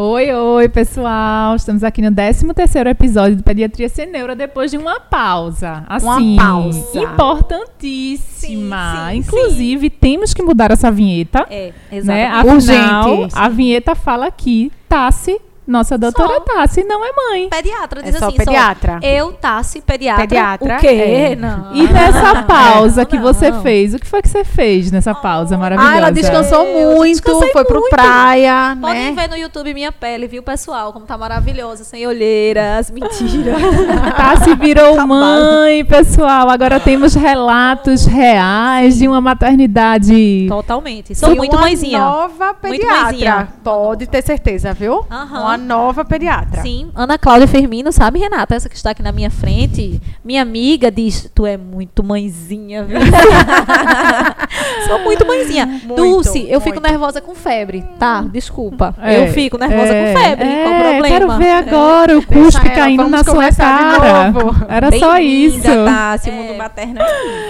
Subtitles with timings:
[0.00, 1.56] Oi, oi, pessoal.
[1.56, 5.84] Estamos aqui no 13º episódio do Pediatria Sem Neura depois de uma pausa.
[5.88, 7.00] Assim, Uma pausa.
[7.00, 8.92] importantíssima.
[9.10, 11.96] Sim, sim, Inclusive, temos que mudar essa vinheta, É, né?
[12.30, 12.70] exatamente.
[12.70, 13.34] Afinal, Urgente.
[13.36, 15.36] a vinheta fala que Tassi,
[15.68, 17.48] nossa doutora Tassi, não é mãe.
[17.50, 18.98] Pediatra, diz É só assim, pediatra.
[19.02, 20.26] eu, Tassi, pediatra.
[20.26, 20.86] Pediatra, O quê?
[20.86, 21.36] é.
[21.36, 21.74] Não.
[21.74, 23.22] E nessa pausa que não.
[23.22, 25.94] você fez, o que foi que você fez nessa pausa maravilhosa?
[25.94, 27.90] Ah, ela descansou Eu muito, foi pro muito.
[27.90, 29.22] praia, Podem né?
[29.22, 30.92] ver no YouTube minha pele, viu, pessoal?
[30.92, 33.54] Como tá maravilhosa, sem olheiras, mentira.
[34.16, 35.08] Tassi virou Acabado.
[35.08, 36.48] mãe, pessoal.
[36.48, 40.46] Agora temos relatos reais de uma maternidade.
[40.48, 41.14] Totalmente.
[41.14, 41.98] Sou E muito uma mãezinha.
[41.98, 43.02] nova pediatra.
[43.02, 43.48] mãezinha.
[43.62, 45.04] Pode ter certeza, viu?
[45.10, 45.40] Aham.
[45.40, 46.62] Uma nova pediatra.
[46.62, 48.54] Sim, Ana Cláudia Firmino, sabe, Renata?
[48.54, 50.00] Essa que está aqui na minha frente.
[50.24, 52.98] Minha amiga diz: Tu é muito mãezinha, viu?
[54.86, 55.66] Sou muito mãezinha.
[55.66, 57.84] Muito, Dulce, eu fico nervosa com febre.
[57.98, 58.94] Tá, desculpa.
[59.00, 60.48] É, eu fico nervosa é, com febre.
[60.48, 61.08] Qual o é, problema?
[61.08, 61.58] Quero ver É.
[61.58, 64.30] agora o cuspe caindo na sua cara.
[64.30, 64.54] novo.
[64.68, 65.62] Era só isso.
[65.62, 67.00] Tá, mundo materno.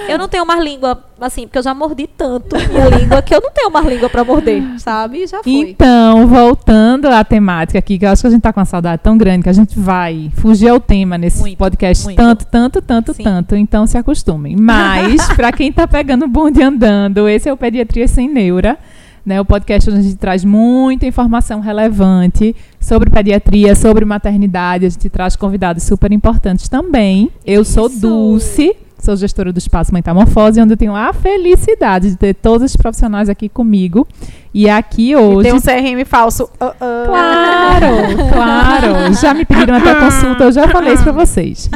[0.09, 3.41] Eu não tenho mais língua, assim, porque eu já mordi tanto minha língua que eu
[3.41, 5.27] não tenho mais língua pra morder, sabe?
[5.27, 5.53] Já foi.
[5.53, 9.03] Então, voltando à temática aqui, que eu acho que a gente tá com uma saudade
[9.03, 12.17] tão grande que a gente vai fugir ao tema nesse Muito, podcast muito.
[12.17, 13.23] tanto, tanto, tanto, Sim.
[13.23, 13.57] tanto.
[13.57, 14.57] Então se acostumem.
[14.57, 18.79] Mas, pra quem tá pegando o bonde andando, esse é o Pediatria Sem Neura.
[19.27, 24.87] Né, o podcast onde a gente traz muita informação relevante sobre pediatria, sobre maternidade.
[24.87, 27.31] A gente traz convidados super importantes também.
[27.45, 28.01] Eu sou Isso.
[28.01, 28.75] Dulce,
[29.09, 33.31] sou gestora do Espaço Metamorfose, onde eu tenho a felicidade de ter todos os profissionais
[33.31, 34.07] aqui comigo.
[34.53, 35.49] E aqui E hoje.
[35.49, 36.47] tem um CRM falso.
[36.61, 37.05] Ah, ah.
[37.07, 37.87] Claro,
[38.31, 39.15] claro.
[39.15, 41.71] Já me pediram até consulta, eu já falei isso pra vocês.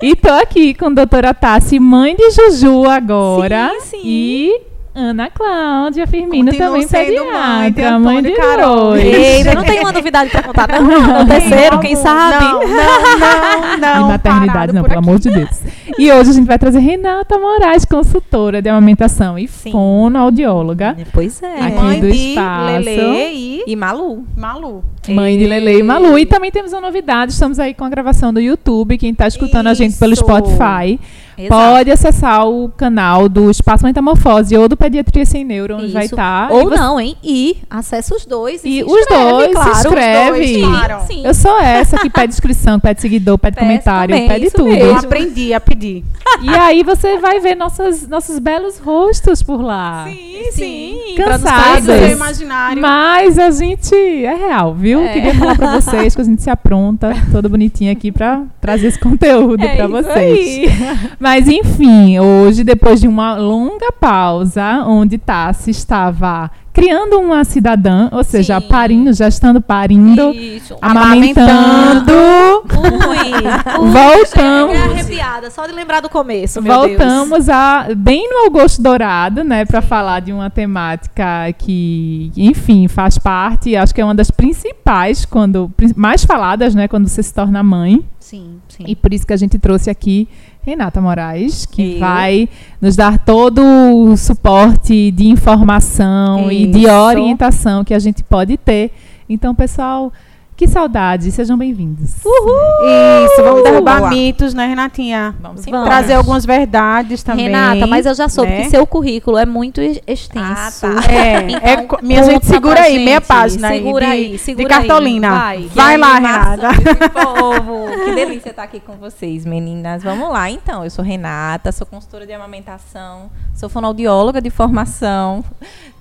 [0.00, 3.70] E tô aqui com a doutora Tassi, mãe de Juju agora.
[3.80, 4.00] Sim, sim.
[4.04, 4.60] E
[4.92, 8.96] Ana Cláudia Firmino Continuo também mãe de pediatra, Antônio mãe de Carol.
[8.96, 10.80] Eita, não tenho uma novidade pra contar, não.
[11.20, 12.44] No terceiro, quem sabe?
[12.44, 14.02] Não, não, não, não.
[14.02, 15.08] de maternidade, não, pelo aqui.
[15.08, 15.62] amor de Deus.
[15.96, 19.70] E hoje a gente vai trazer Renata Moraes, consultora de amamentação e Sim.
[19.70, 20.96] fonoaudióloga.
[21.12, 21.60] Pois é.
[21.60, 22.84] Aqui Mãe do de espaço.
[22.84, 24.24] Lelê e E Malu.
[24.36, 24.84] Malu.
[25.08, 26.18] Mãe de Lele e Malu.
[26.18, 28.98] E também temos uma novidade, estamos aí com a gravação do YouTube.
[28.98, 30.24] Quem está escutando a gente pelo Isso.
[30.24, 30.98] Spotify
[31.46, 31.72] Exato.
[31.72, 36.14] pode acessar o canal do Espaço Metamorfose ou do Pediatria Sem Neuro, onde vai Isso.
[36.14, 36.50] estar.
[36.52, 37.16] Ou não, hein?
[37.22, 38.64] E acessa os dois.
[38.64, 39.70] E se os inscreve, dois, se claro.
[39.70, 40.40] inscreve.
[40.40, 41.06] Os dois, claro.
[41.06, 41.26] Sim.
[41.26, 44.68] Eu sou essa que pede inscrição, pede seguidor, pede Peço comentário, também, pede isso tudo.
[44.68, 44.84] mesmo.
[44.84, 46.04] Eu aprendi a pedir.
[46.42, 50.06] E aí você vai ver nossas, nossos belos rostos por lá.
[50.08, 51.14] Sim, sim.
[51.16, 51.40] Cansadas.
[51.50, 52.80] Sai do seu imaginário.
[52.82, 55.00] Mas a gente é real, viu?
[55.00, 55.12] É.
[55.12, 58.98] Queria falar pra vocês que a gente se apronta toda bonitinha aqui pra trazer esse
[58.98, 60.70] conteúdo É pra isso vocês.
[60.70, 61.08] aí.
[61.18, 68.22] Mas enfim, hoje, depois de uma longa pausa, onde Tassi estava criando uma cidadã, ou
[68.22, 68.68] seja, Sim.
[68.68, 70.76] parindo, já estando parindo, Isso.
[70.80, 72.12] amamentando.
[72.12, 73.30] Ui.
[73.30, 73.90] Ui.
[73.90, 74.76] Voltamos.
[74.76, 76.88] Cheguei arrepiada, só de lembrar do começo, meu Deus.
[76.88, 83.18] Voltamos a bem no Augusto Dourado, né, para falar de uma temática que, enfim, faz
[83.18, 87.62] parte, acho que é uma das principais quando mais faladas, né, quando você se torna
[87.62, 88.04] mãe.
[88.20, 88.84] Sim, sim.
[88.86, 90.28] E por isso que a gente trouxe aqui
[90.62, 91.98] Renata Moraes, que Eu.
[91.98, 92.48] vai
[92.80, 96.92] nos dar todo o suporte de informação e de Isso.
[96.92, 98.92] orientação que a gente pode ter.
[99.28, 100.12] Então, pessoal,
[100.60, 102.10] que saudade, sejam bem-vindos.
[102.18, 104.10] Isso, vamos derrubar Boa.
[104.10, 105.34] mitos, né, Renatinha?
[105.40, 105.86] Vamos Vamos.
[105.88, 107.46] Trazer algumas verdades também.
[107.46, 108.64] Renata, mas eu já soube né?
[108.64, 110.84] que seu currículo é muito ex- extenso.
[110.84, 111.10] Ah, tá.
[111.10, 111.40] É,
[111.80, 113.26] Então, é minha gente, segura aí, meia gente.
[113.26, 115.46] página aí Segura de, aí, segura de cartolina.
[115.46, 115.66] aí.
[115.74, 115.96] Vai.
[115.96, 116.68] Vai, lá, Renata.
[117.08, 117.86] povo.
[118.04, 120.02] Que delícia estar aqui com vocês, meninas.
[120.02, 120.84] Vamos lá, então.
[120.84, 125.42] Eu sou Renata, sou consultora de amamentação, sou fonoaudióloga de formação,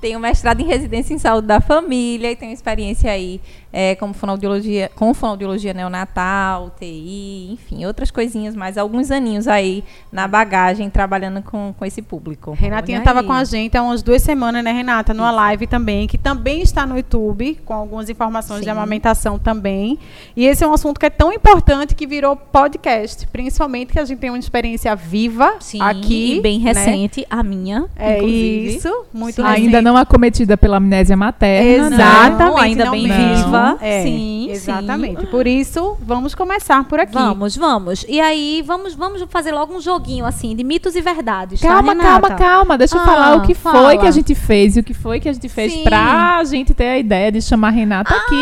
[0.02, 3.40] tenho mestrado em residência em saúde da família e tenho experiência aí
[3.71, 10.27] eh, como fonoaudiologia, com fonoaudiologia neonatal, TI, enfim, outras coisinhas mais, alguns aninhos aí na
[10.27, 12.51] bagagem, trabalhando com, com esse público.
[12.51, 15.13] Renatinha estava com a gente há umas duas semanas, né, Renata?
[15.13, 18.71] Numa live também, que também está no YouTube, com algumas informações de Sim.
[18.71, 19.98] amamentação também.
[20.36, 24.06] E esse é um assunto que é tão importante que virou podcast, principalmente que a
[24.06, 26.38] gente tem uma experiência viva Sim, aqui.
[26.38, 26.71] e bem né?
[26.71, 28.75] recente, a minha, É inclusive.
[28.75, 29.81] isso, muito Ainda recente.
[29.81, 31.89] não acometida pela amnésia materna.
[31.89, 31.95] né?
[31.95, 33.59] Exatamente, Não, ainda não bem viva.
[33.82, 35.26] É, Sim, exatamente.
[35.28, 37.14] Por isso, vamos começar por aqui.
[37.14, 38.06] Vamos, vamos.
[38.08, 41.94] E aí, vamos, vamos fazer logo um joguinho, assim, de mitos e verdades, tá, Calma,
[41.94, 42.10] Renata?
[42.22, 42.78] calma, calma.
[42.78, 43.98] Deixa eu Ah, falar o que foi fala.
[43.98, 45.84] que a gente fez e o que foi que a gente fez Sim.
[45.84, 48.36] pra gente ter a ideia de chamar a Renata aqui.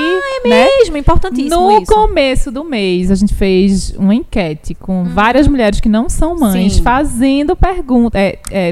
[0.44, 0.68] É né?
[0.78, 1.92] mesmo, importantíssimo No isso.
[1.94, 6.74] começo do mês, a gente fez uma enquete com várias mulheres que não são mães,
[6.74, 6.82] Sim.
[6.84, 8.22] fazendo perguntas,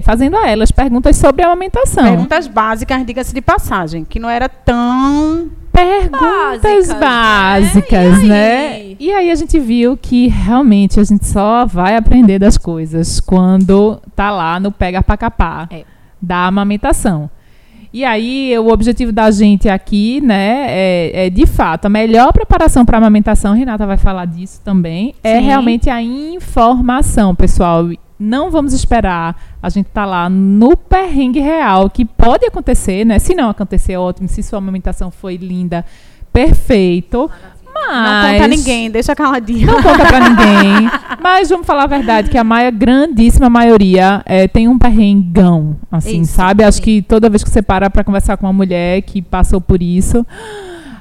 [0.04, 2.04] fazendo a elas perguntas sobre a amamentação.
[2.04, 8.28] Perguntas básicas, diga-se de passagem, que não era tão Perguntas Básicas, básicas, né?
[8.28, 8.80] né?
[8.80, 8.98] E aí?
[9.00, 14.00] E aí a gente viu que realmente a gente só vai aprender das coisas quando
[14.16, 15.84] tá lá no pega pra capar É.
[16.22, 17.30] da amamentação.
[17.94, 22.86] E aí, o objetivo da gente aqui, né, é, é, de fato, a melhor preparação
[22.86, 25.46] para amamentação, Renata vai falar disso também, é Sim.
[25.46, 27.90] realmente a informação, pessoal.
[28.20, 33.18] Não vamos esperar a gente tá lá no perrengue real, que pode acontecer, né?
[33.18, 34.28] Se não acontecer, ótimo.
[34.28, 35.84] Se sua amamentação foi linda,
[36.32, 37.28] perfeito.
[37.74, 38.24] Mas...
[38.24, 39.66] Não conta ninguém, deixa caladinho.
[39.66, 40.88] Não conta pra ninguém.
[41.20, 46.22] Mas vamos falar a verdade, que a maia, grandíssima maioria é, tem um perrengão, assim,
[46.22, 46.64] Isso, sabe?
[46.64, 46.84] Acho sim.
[46.84, 50.24] que toda vez que você para pra conversar com uma mulher que passou por isso,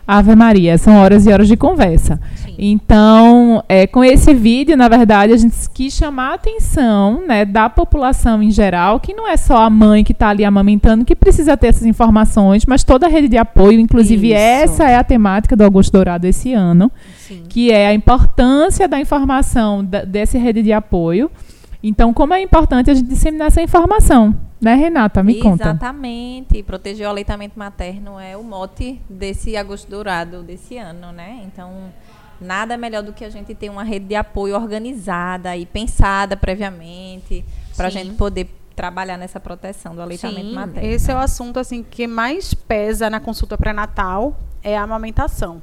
[0.06, 2.20] Ave Maria, são horas e horas de conversa.
[2.36, 2.54] Sim.
[2.58, 7.70] Então, é, com esse vídeo, na verdade, a gente quis chamar a atenção né, da
[7.70, 11.56] população em geral, que não é só a mãe que está ali amamentando que precisa
[11.56, 14.36] ter essas informações, mas toda a rede de apoio, inclusive Isso.
[14.36, 17.42] essa é a temática do Augusto Dourado esse ano Sim.
[17.48, 21.30] que é a importância da informação da, dessa rede de apoio.
[21.86, 25.22] Então, como é importante a gente disseminar essa informação, né, Renata?
[25.22, 25.64] Me conta.
[25.64, 26.62] Exatamente.
[26.62, 31.42] Proteger o aleitamento materno é o mote desse agosto dourado desse ano, né?
[31.44, 31.92] Então,
[32.40, 37.44] nada melhor do que a gente ter uma rede de apoio organizada e pensada previamente
[37.76, 40.88] para a gente poder trabalhar nessa proteção do aleitamento Sim, materno.
[40.88, 45.60] Esse é o assunto assim que mais pesa na consulta pré-natal é a amamentação.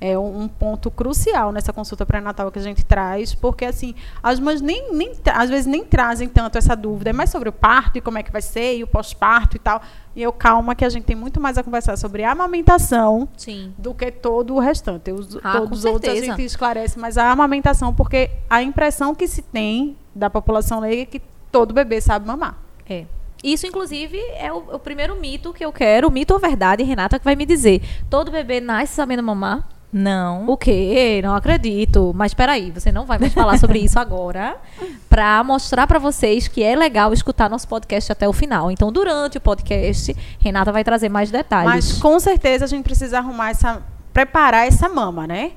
[0.00, 4.60] É um ponto crucial nessa consulta pré-natal que a gente traz, porque assim, as mães
[4.60, 8.00] nem, nem às vezes nem trazem tanto essa dúvida, é mais sobre o parto e
[8.00, 9.82] como é que vai ser, e o pós-parto e tal.
[10.14, 13.74] E eu calma que a gente tem muito mais a conversar sobre a amamentação Sim.
[13.76, 15.10] do que todo o restante.
[15.10, 19.26] Os, Ah, todos os outros a gente esclarece, mas a amamentação, porque a impressão que
[19.26, 22.56] se tem da população leiga é que todo bebê sabe mamar.
[22.88, 23.04] É.
[23.42, 27.18] Isso, inclusive, é o, o primeiro mito que eu quero, o mito ou verdade, Renata,
[27.18, 27.82] que vai me dizer.
[28.10, 29.68] Todo bebê nasce sabendo mamar?
[29.92, 30.46] Não.
[30.48, 31.20] O quê?
[31.22, 32.12] Não acredito.
[32.14, 34.56] Mas peraí, você não vai mais falar sobre isso agora
[35.08, 38.70] pra mostrar pra vocês que é legal escutar nosso podcast até o final.
[38.70, 41.70] Então, durante o podcast, Renata vai trazer mais detalhes.
[41.72, 43.82] Mas com certeza a gente precisa arrumar essa.
[44.12, 45.52] preparar essa mama, né?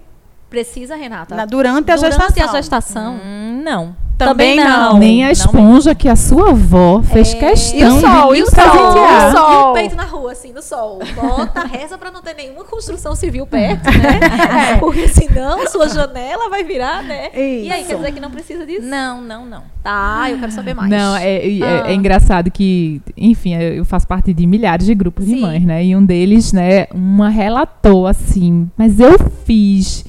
[0.51, 1.33] Precisa, Renata?
[1.33, 2.44] Na- durante a Durante gestação.
[2.44, 3.13] a gestação.
[3.25, 3.95] Hum, não.
[4.18, 4.92] Também Também não.
[4.94, 5.00] não.
[5.00, 7.38] Nem a não esponja que a sua avó fez É.
[7.39, 9.51] questão E o sol, de e o sol, e o sol.
[9.51, 11.00] E o peito na rua, assim, no sol.
[11.15, 14.77] Bota, reza pra não ter nenhuma construção civil perto, né?
[14.80, 17.30] Porque senão sua janela vai virar, né?
[17.33, 17.88] E aí, Isso.
[17.89, 18.86] quer dizer que não precisa disso?
[18.86, 19.63] Não, não, não.
[19.81, 20.88] Tá, eu quero saber mais.
[20.92, 21.94] Não, é, é- é Ah.
[21.94, 25.42] engraçado que, enfim, eu faço parte de milhares de grupos de Sim.
[25.42, 25.83] mães, né?
[25.83, 30.05] E um deles, né, uma relatou assim, mas eu fiz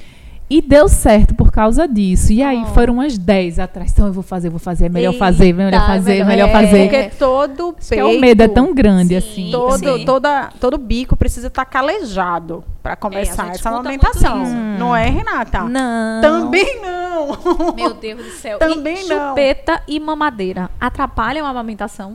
[0.57, 2.33] e deu certo por causa disso.
[2.33, 2.75] E aí Oh.
[2.75, 3.91] foram umas 10 atrás.
[3.93, 6.89] Então eu vou fazer, vou fazer, é melhor Eita, fazer, melhor fazer, melhor- melhor fazer.
[6.91, 8.01] Porque todo Acho que peito.
[8.01, 9.31] é o medo é tão grande Sim.
[9.31, 9.51] assim.
[9.51, 10.05] Todo, Sim.
[10.05, 14.55] toda, todo bico precisa estar calejado para começar É, essa muito isso.
[14.79, 15.61] Não é, Renata?
[15.63, 16.21] Não.
[16.21, 17.73] Também não.
[17.75, 18.59] Meu Deus do céu.
[18.59, 19.29] Também e não.
[19.31, 22.15] chupeta e mamadeira atrapalham a amamentação?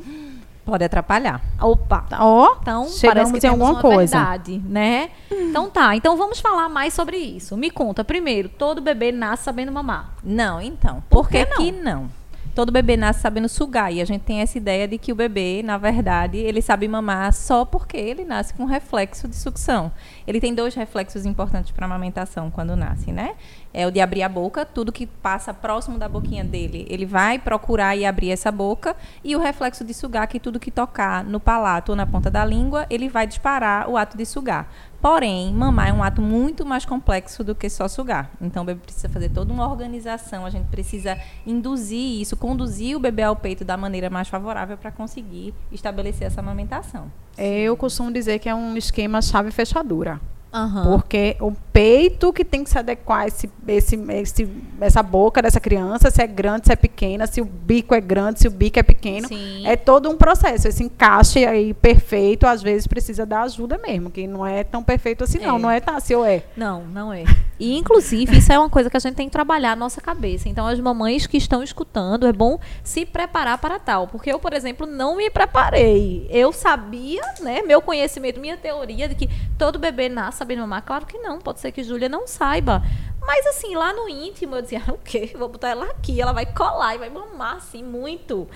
[0.68, 1.42] Pode atrapalhar.
[1.62, 2.04] Opa.
[2.20, 4.18] Ó, Então, Chegamos parece que em temos alguma uma coisa.
[4.18, 5.12] verdade, né?
[5.32, 7.56] Então tá, então vamos falar mais sobre isso.
[7.56, 10.14] Me conta, primeiro, todo bebê nasce sabendo mamar.
[10.22, 11.02] Não, então.
[11.10, 12.10] Por que, que não?
[12.54, 13.94] Todo bebê nasce sabendo sugar.
[13.94, 17.32] E a gente tem essa ideia de que o bebê, na verdade, ele sabe mamar
[17.32, 19.90] só porque ele nasce com reflexo de sucção.
[20.26, 23.36] Ele tem dois reflexos importantes para a amamentação quando nasce, né?
[23.80, 27.38] É o de abrir a boca, tudo que passa próximo da boquinha dele, ele vai
[27.38, 28.96] procurar e abrir essa boca.
[29.24, 32.44] E o reflexo de sugar, que tudo que tocar no palato ou na ponta da
[32.44, 34.68] língua, ele vai disparar o ato de sugar.
[35.00, 38.32] Porém, mamar é um ato muito mais complexo do que só sugar.
[38.42, 41.16] Então, o bebê precisa fazer toda uma organização, a gente precisa
[41.46, 46.42] induzir isso, conduzir o bebê ao peito da maneira mais favorável para conseguir estabelecer essa
[46.42, 47.12] amamentação.
[47.38, 50.20] eu costumo dizer que é um esquema chave fechadura.
[50.54, 50.84] Aham.
[50.84, 54.50] Porque o peito que tem que se adequar a esse, esse, esse,
[54.80, 58.40] essa boca dessa criança, se é grande, se é pequena, se o bico é grande,
[58.40, 59.28] se o bico é pequeno.
[59.28, 59.68] Sim.
[59.68, 60.68] É todo um processo.
[60.68, 65.24] Esse encaixe aí perfeito, às vezes precisa da ajuda mesmo, que não é tão perfeito
[65.24, 65.58] assim, não.
[65.58, 65.60] É.
[65.60, 66.44] Não é Tassi, ou é?
[66.56, 67.24] Não, não é.
[67.60, 70.48] E, inclusive, isso é uma coisa que a gente tem que trabalhar a nossa cabeça.
[70.48, 74.08] Então, as mamães que estão escutando, é bom se preparar para tal.
[74.08, 76.28] Porque eu, por exemplo, não me preparei.
[76.30, 80.84] Eu sabia, né, meu conhecimento, minha teoria de que todo bebê nasce sabendo mamar.
[80.84, 82.82] Claro que não, pode ser que Júlia não saiba.
[83.22, 85.34] Mas, assim, lá no íntimo, eu dizia, o quê?
[85.38, 88.48] Vou botar ela aqui, ela vai colar e vai mamar, assim, muito.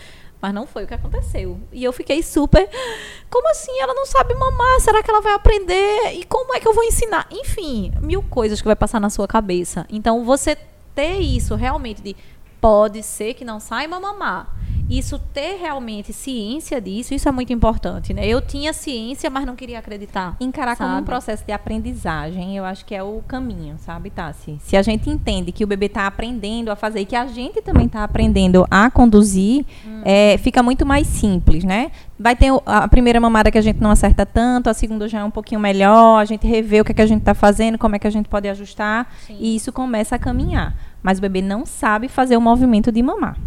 [0.41, 1.59] Mas não foi o que aconteceu.
[1.71, 2.67] E eu fiquei super.
[3.29, 3.79] Como assim?
[3.79, 4.79] Ela não sabe mamar?
[4.79, 6.13] Será que ela vai aprender?
[6.13, 7.27] E como é que eu vou ensinar?
[7.31, 9.85] Enfim, mil coisas que vai passar na sua cabeça.
[9.89, 10.57] Então, você
[10.95, 12.15] ter isso realmente de
[12.61, 14.61] pode ser que não saiba mamar.
[14.91, 18.27] Isso ter realmente ciência disso, isso é muito importante, né?
[18.27, 20.35] Eu tinha ciência, mas não queria acreditar.
[20.37, 21.05] Encarar como um sabe?
[21.05, 24.57] processo de aprendizagem, eu acho que é o caminho, sabe, Tassi?
[24.59, 27.61] Se a gente entende que o bebê está aprendendo a fazer e que a gente
[27.61, 29.65] também está aprendendo a conduzir,
[30.03, 31.89] é, fica muito mais simples, né?
[32.19, 35.23] Vai ter a primeira mamada que a gente não acerta tanto, a segunda já é
[35.23, 37.95] um pouquinho melhor, a gente revê o que, é que a gente está fazendo, como
[37.95, 40.75] é que a gente pode ajustar, e isso começa a caminhar.
[41.01, 43.37] Mas o bebê não sabe fazer o movimento de mamar.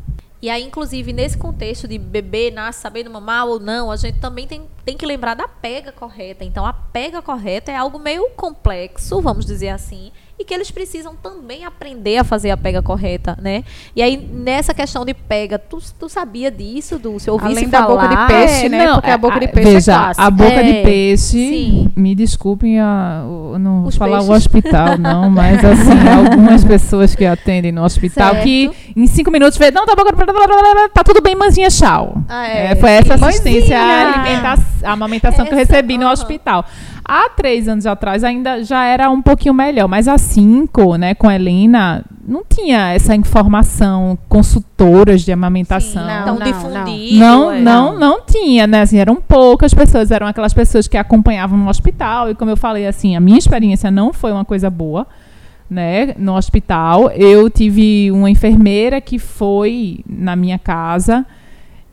[0.44, 4.46] E aí, inclusive, nesse contexto de bebê nasce sabendo mamar ou não, a gente também
[4.46, 6.44] tem, tem que lembrar da pega correta.
[6.44, 11.14] Então, a pega correta é algo meio complexo, vamos dizer assim, e que eles precisam
[11.14, 13.62] também aprender a fazer a pega correta, né?
[13.94, 17.30] E aí, nessa questão de pega, tu, tu sabia disso, Dulce?
[17.30, 17.94] Ouvisse Além da falar?
[18.02, 18.92] boca de peixe, né?
[18.94, 20.26] Porque a boca de peixe veja, é clássica.
[20.26, 21.88] a boca É, de peixe, sim.
[21.94, 24.46] me desculpem, a, o- não vou Os falar o peixes.
[24.46, 25.90] hospital, não, mas assim,
[26.30, 28.42] algumas pessoas que atendem no hospital Certo.
[28.44, 30.12] que em cinco minutos vê, não, tá, boca,
[30.92, 32.16] tá tudo bem, manzinha, tchau.
[32.28, 32.72] Ah, é.
[32.72, 34.56] É, foi essa assistência Mãezinha.
[34.82, 36.12] à amamentação que eu Essa, recebi no aham.
[36.12, 36.64] hospital.
[37.06, 41.28] Há três anos atrás ainda já era um pouquinho melhor, mas há cinco, né, com
[41.28, 46.02] a Helena, não tinha essa informação, consultoras de amamentação.
[46.02, 47.18] Sim, não, difundido.
[47.18, 47.60] Não, é.
[47.60, 48.80] não, não tinha, né?
[48.80, 52.30] Assim, eram poucas pessoas, eram aquelas pessoas que acompanhavam no hospital.
[52.30, 55.06] E como eu falei, assim, a minha experiência não foi uma coisa boa,
[55.68, 56.14] né?
[56.16, 61.26] No hospital, eu tive uma enfermeira que foi na minha casa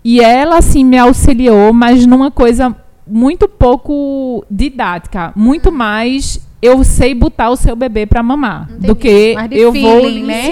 [0.04, 2.76] e ela, assim, me auxiliou, mas numa coisa
[3.08, 8.96] muito pouco didática, muito mais eu sei botar o seu bebê para mamar do Entendi.
[9.00, 10.44] que Mais de eu vou feeling, lhe né?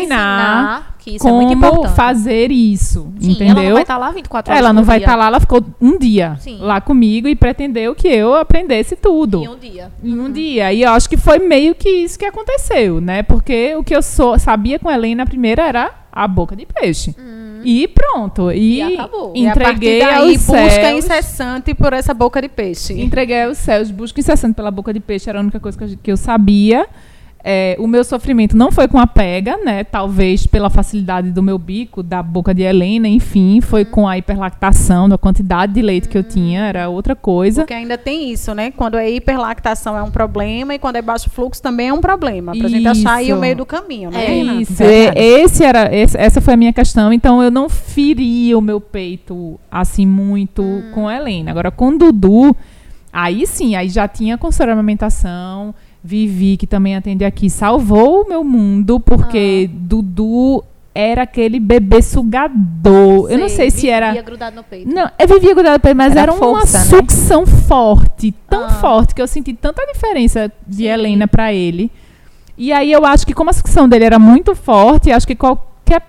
[1.09, 1.95] Que isso é como muito importante.
[1.95, 3.57] fazer isso, Sim, entendeu?
[3.57, 5.97] Ela não vai estar lá 24 horas Ela não vai estar lá, ela ficou um
[5.97, 6.57] dia Sim.
[6.59, 9.91] lá comigo e pretendeu que eu aprendesse tudo em um dia.
[10.03, 10.71] em um dia.
[10.73, 13.23] E eu acho que foi meio que isso que aconteceu, né?
[13.23, 17.15] Porque o que eu sou, sabia com a Helena primeiro era a boca de peixe.
[17.63, 18.51] E pronto.
[18.51, 19.33] E, E acabou.
[19.35, 21.05] E a entreguei daí, aos busca céus.
[21.05, 22.99] incessante por essa boca de peixe.
[23.01, 26.15] Entreguei aos céus, busco incessante pela boca de peixe, era a única coisa que eu
[26.17, 26.87] sabia.
[27.41, 29.83] É, o meu sofrimento não foi com a pega, né?
[29.85, 35.07] Talvez pela facilidade do meu bico, da boca de Helena, enfim, foi com a hiperlactação,
[35.07, 37.61] da quantidade de leite que eu tinha, era outra coisa.
[37.61, 38.71] Porque ainda tem isso, né?
[38.71, 42.51] Quando é hiperlactação é um problema e quando é baixo fluxo também é um problema.
[42.57, 43.39] Pra gente achar aí o Isso.
[43.41, 44.25] meio do caminho, né?
[44.25, 44.35] É?
[44.35, 45.19] Isso, Verdade.
[45.19, 47.13] e- esse era, esse- essa foi a minha questão.
[47.13, 51.51] Então eu não feria o meu peito assim muito com a Helena.
[51.51, 52.55] Agora com o Dudu,
[53.13, 55.73] aí sim, aí já tinha de amamentação.
[56.03, 60.63] Vivi, que também atende aqui, salvou o meu mundo, porque Dudu
[60.95, 63.29] era aquele bebê sugador.
[63.29, 64.07] eu não sei se era.
[64.07, 64.93] Vivia grudado no peito.
[64.93, 66.89] Não, eu vivia grudado pra ele, mas Era era, força, uma né?
[66.89, 68.69] sucção forte, tão Ah.
[68.69, 71.91] forte, que eu senti tanta diferença de Helena pra ele.
[72.57, 76.01] E aí eu acho que como a sucção dele era muito forte, acho que qualquer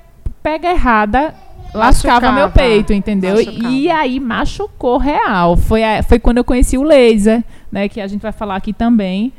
[0.43, 1.35] pega errada
[1.73, 2.33] lascava Machucava.
[2.33, 3.37] meu peito, entendeu?
[3.37, 3.69] Machucava.
[3.69, 5.57] E aí machucou real.
[5.57, 8.73] Foi, a- foi quando eu conheci o laser, né, que a gente vai falar aqui
[8.73, 9.33] também.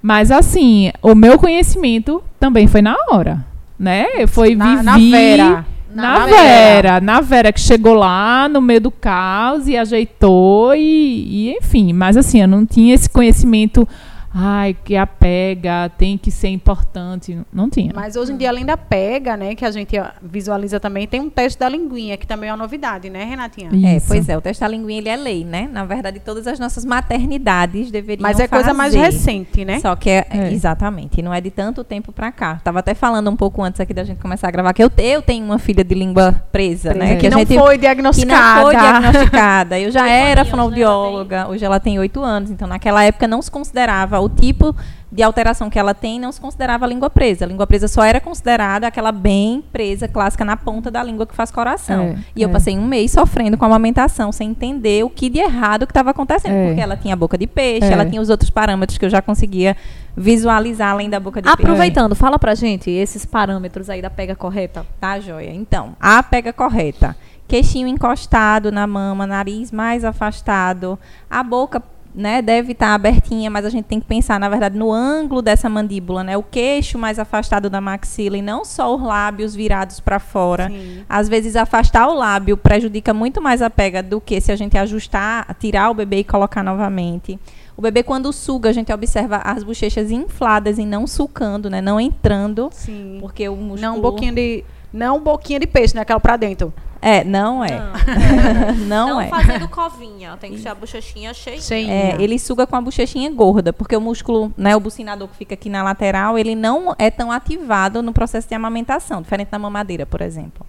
[0.00, 3.44] Mas assim, o meu conhecimento também foi na hora,
[3.78, 4.26] né?
[4.26, 5.66] Foi Na, vivi na Vera.
[5.94, 6.42] na, Na Vera.
[6.42, 7.00] Vera.
[7.00, 12.16] na Vera que chegou lá no meio do caos e ajeitou e, e, enfim, mas
[12.16, 13.86] assim, eu não tinha esse conhecimento,
[14.34, 17.92] ai, que a pega tem que ser importante, não tinha.
[17.94, 21.20] Mas hoje em dia, além da pega, né, que a gente ó, visualiza também, tem
[21.20, 23.70] um teste da linguinha, que também é uma novidade, né, Renatinha?
[23.72, 24.06] É, Isso.
[24.08, 25.68] pois é, o teste da linguinha ele é lei, né?
[25.70, 29.04] Na verdade, todas as nossas maternidades deveriam Mas é coisa mais fazer.
[29.06, 29.80] recente, né?
[29.80, 30.52] Só que é, É.
[30.52, 32.60] exatamente, não é de tanto tempo pra cá.
[32.64, 35.22] Tava até falando um pouco antes aqui da gente começar a gravar que eu, eu
[35.22, 37.14] tenho uma filha de língua presa, né?
[37.14, 38.54] que, Que a não gente foi que diagnosticada.
[38.56, 39.78] não foi diagnosticada.
[39.78, 42.50] Eu já era né, fonoaudióloga, hoje ela tem oito anos.
[42.50, 44.74] Então, naquela época não se considerava o tipo
[45.12, 47.44] de alteração que ela tem, não se considerava língua presa.
[47.44, 51.34] A língua presa só era considerada aquela bem presa, clássica, na ponta da língua que
[51.34, 52.04] faz coração.
[52.04, 52.52] É, e eu é.
[52.52, 56.10] passei um mês sofrendo com a amamentação, sem entender o que de errado que estava
[56.10, 56.54] acontecendo.
[56.54, 56.66] É.
[56.68, 57.92] Porque ela tinha boca de peixe, É.
[57.92, 59.76] ela tinha os outros parâmetros que eu já conseguia
[60.16, 61.62] visualizar além da boca de peixe.
[61.62, 64.86] Aproveitando, fala pra gente esses parâmetros aí da pega correta.
[64.98, 65.52] Tá, joia.
[65.52, 67.14] Então, a pega correta.
[67.46, 70.98] Queixinho encostado na mama, nariz mais afastado,
[71.28, 71.82] a boca
[72.14, 75.68] né, deve estar abertinha, mas a gente tem que pensar, na verdade, no ângulo dessa
[75.68, 76.36] mandíbula, né?
[76.36, 80.68] O queixo mais afastado da maxila e não só os lábios virados para fora.
[80.68, 81.04] Sim.
[81.08, 84.76] Às vezes afastar o lábio prejudica muito mais a pega do que se a gente
[84.76, 87.38] ajustar, tirar o bebê e colocar novamente.
[87.76, 91.80] O bebê quando suga, a gente observa as bochechas infladas e não sulcando, né?
[91.80, 93.16] Não entrando, Sim.
[93.20, 94.64] porque o músculo Não um boquinha de.
[94.92, 96.02] Não boquinha de peixe, né?
[96.02, 96.72] Aquela pra dentro.
[97.02, 97.82] É, não é.
[98.86, 99.26] Não, é.
[99.26, 101.90] fazendo covinha, tem que ser a bochechinha cheia.
[101.90, 105.54] É, ele suga com a bochechinha gorda, porque o músculo, né, o bucinador que fica
[105.54, 110.06] aqui na lateral, ele não é tão ativado no processo de amamentação, diferente da mamadeira,
[110.06, 110.64] por exemplo.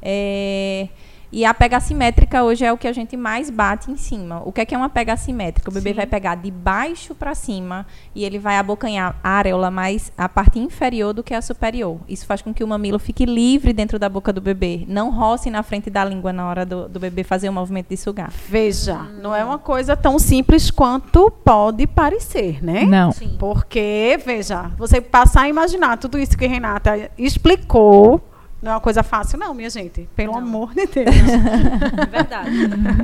[0.00, 0.86] É,
[1.34, 4.40] e a pega assimétrica hoje é o que a gente mais bate em cima.
[4.44, 5.68] O que é, que é uma pega assimétrica?
[5.68, 10.12] O bebê vai pegar de baixo para cima e ele vai abocanhar a areola mais
[10.16, 11.98] a parte inferior do que a superior.
[12.08, 15.50] Isso faz com que o mamilo fique livre dentro da boca do bebê, não roce
[15.50, 18.30] na frente da língua na hora do, do bebê fazer o movimento de sugar.
[18.48, 22.84] Veja, não é uma coisa tão simples quanto pode parecer, né?
[22.84, 23.10] Não.
[23.10, 23.34] Sim.
[23.40, 28.22] Porque, veja, você passar a imaginar tudo isso que Renata explicou,
[28.64, 30.08] não é uma coisa fácil, não, minha gente.
[30.16, 31.06] Pelo amor de Deus.
[31.06, 32.50] É verdade.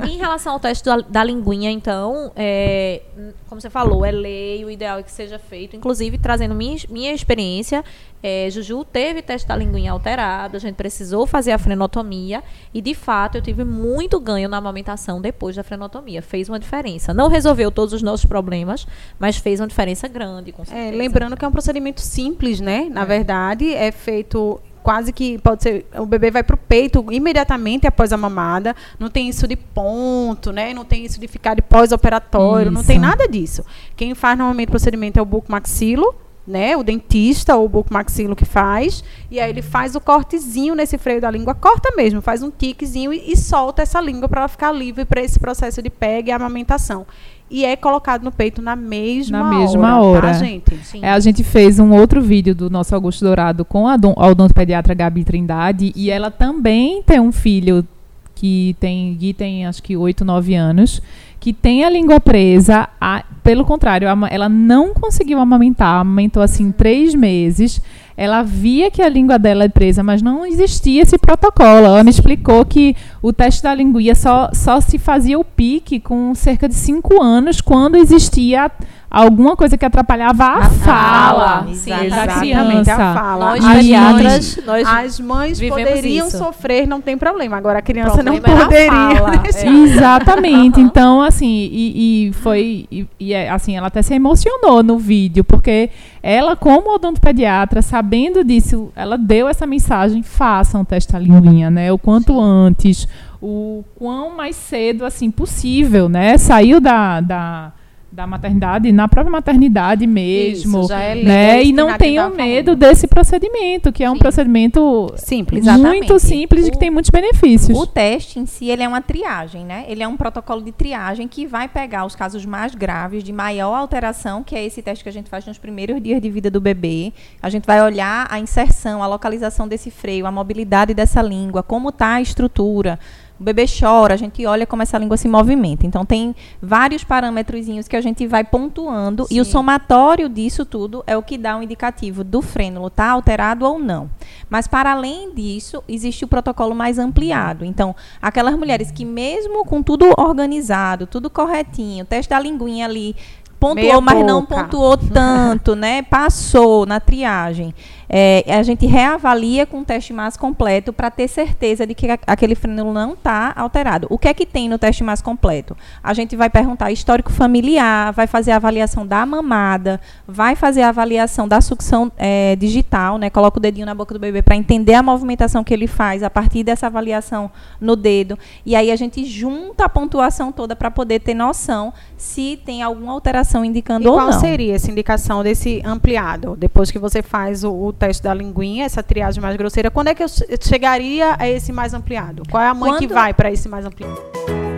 [0.09, 3.01] em relação ao teste da, da linguinha, então, é,
[3.47, 5.75] como você falou, é lei, o ideal é que seja feito.
[5.75, 7.83] Inclusive, trazendo minha, minha experiência,
[8.23, 12.93] é, Juju teve teste da linguinha alterado, a gente precisou fazer a frenotomia e, de
[12.95, 16.21] fato, eu tive muito ganho na amamentação depois da frenotomia.
[16.21, 17.13] Fez uma diferença.
[17.13, 18.87] Não resolveu todos os nossos problemas,
[19.19, 20.97] mas fez uma diferença grande, com É, certeza.
[20.97, 22.87] lembrando que é um procedimento simples, né?
[22.91, 27.87] Na verdade, é feito quase que pode ser o bebê vai para o peito imediatamente
[27.87, 28.75] após a mamada.
[28.99, 30.73] Não tem isso de ponto né?
[30.73, 33.63] Não tem isso de ficar de pós-operatório não tem nada disso.
[33.95, 36.75] Quem faz normalmente o procedimento é o bucomaxilo né?
[36.75, 39.03] O dentista ou o bucomaxilo que faz.
[39.29, 43.13] E aí ele faz o cortezinho nesse freio da língua corta mesmo faz um tiquezinho
[43.13, 46.33] e, e solta essa língua para ela ficar livre para esse processo de pega e
[46.33, 47.05] amamentação
[47.51, 50.27] e é colocado no peito na mesma Na mesma hora, hora.
[50.27, 50.63] tá, gente.
[51.01, 54.27] É, a gente fez um outro vídeo do nosso Augusto Dourado com a, don- a
[54.27, 57.85] odontopediatra Gabi Trindade e ela também tem um filho
[58.33, 61.01] que tem, Gui tem acho que 8, 9 anos,
[61.39, 62.87] que tem a língua presa.
[62.99, 67.81] a- pelo contrário, ela não conseguiu amamentar, amamentou assim três meses.
[68.23, 71.87] Ela via que a língua dela é presa, mas não existia esse protocolo.
[71.87, 76.35] Ela me explicou que o teste da linguia só, só se fazia o pique com
[76.35, 78.69] cerca de cinco anos, quando existia
[79.11, 81.67] alguma coisa que atrapalhava a, fala.
[81.73, 83.45] Sim, da Exatamente, a fala.
[83.51, 86.37] Nós, Aí- pediatras, nós As mães poderiam isso.
[86.37, 87.57] sofrer, não tem problema.
[87.57, 88.87] Agora a criança não a poderia.
[88.91, 89.67] fala, deixar.
[89.67, 89.69] é.
[89.69, 90.79] Exatamente.
[90.79, 92.87] Então, assim, e, e foi.
[92.89, 95.89] E, e é, assim, ela até se emocionou no vídeo, porque
[96.23, 101.91] ela, como odontopediatra, sabendo disso, ela deu essa mensagem: façam da linguinha, né?
[101.91, 103.07] O quanto antes,
[103.41, 106.37] o quão mais cedo, assim, possível, né?
[106.37, 107.19] Saiu da.
[107.19, 107.71] da
[108.11, 111.61] da maternidade, na própria maternidade mesmo, Isso, já é né?
[111.61, 114.19] isso E não tenham medo desse procedimento, que é um Sim.
[114.19, 115.61] procedimento Simples.
[115.61, 115.97] Exatamente.
[115.97, 117.77] muito simples e que tem muitos benefícios.
[117.77, 119.85] O teste em si, ele é uma triagem, né?
[119.87, 123.73] Ele é um protocolo de triagem que vai pegar os casos mais graves, de maior
[123.73, 126.59] alteração, que é esse teste que a gente faz nos primeiros dias de vida do
[126.59, 127.13] bebê.
[127.41, 131.89] A gente vai olhar a inserção, a localização desse freio, a mobilidade dessa língua, como
[131.89, 132.99] está a estrutura.
[133.41, 135.83] O bebê chora, a gente olha como essa língua se movimenta.
[135.83, 141.17] Então, tem vários parâmetrozinhos que a gente vai pontuando e o somatório disso tudo é
[141.17, 144.11] o que dá um indicativo do frênulo está alterado ou não.
[144.47, 147.65] Mas, para além disso, existe o protocolo mais ampliado.
[147.65, 153.15] Então, aquelas mulheres que, mesmo com tudo organizado, tudo corretinho, teste da linguinha ali,
[153.61, 156.01] pontuou, Meia mas não pontuou tanto, né?
[156.01, 157.75] Passou na triagem.
[158.13, 162.55] É, a gente reavalia com o teste mais completo para ter certeza de que aquele
[162.55, 164.07] frênulo não está alterado.
[164.09, 165.77] O que é que tem no teste mais completo?
[166.03, 170.89] A gente vai perguntar histórico familiar, vai fazer a avaliação da mamada, vai fazer a
[170.89, 173.29] avaliação da sucção é, digital, né?
[173.29, 176.29] Coloca o dedinho na boca do bebê para entender a movimentação que ele faz a
[176.29, 178.37] partir dessa avaliação no dedo.
[178.65, 183.13] E aí a gente junta a pontuação toda para poder ter noção se tem alguma
[183.13, 184.39] alteração indicando E ou qual não.
[184.39, 186.55] seria essa indicação desse ampliado?
[186.57, 190.15] Depois que você faz o, o teste da linguinha, essa triagem mais grosseira, quando é
[190.15, 192.43] que eu che- chegaria a esse mais ampliado?
[192.49, 194.70] Qual é a mãe que Quando- vai para esse mais ampliado?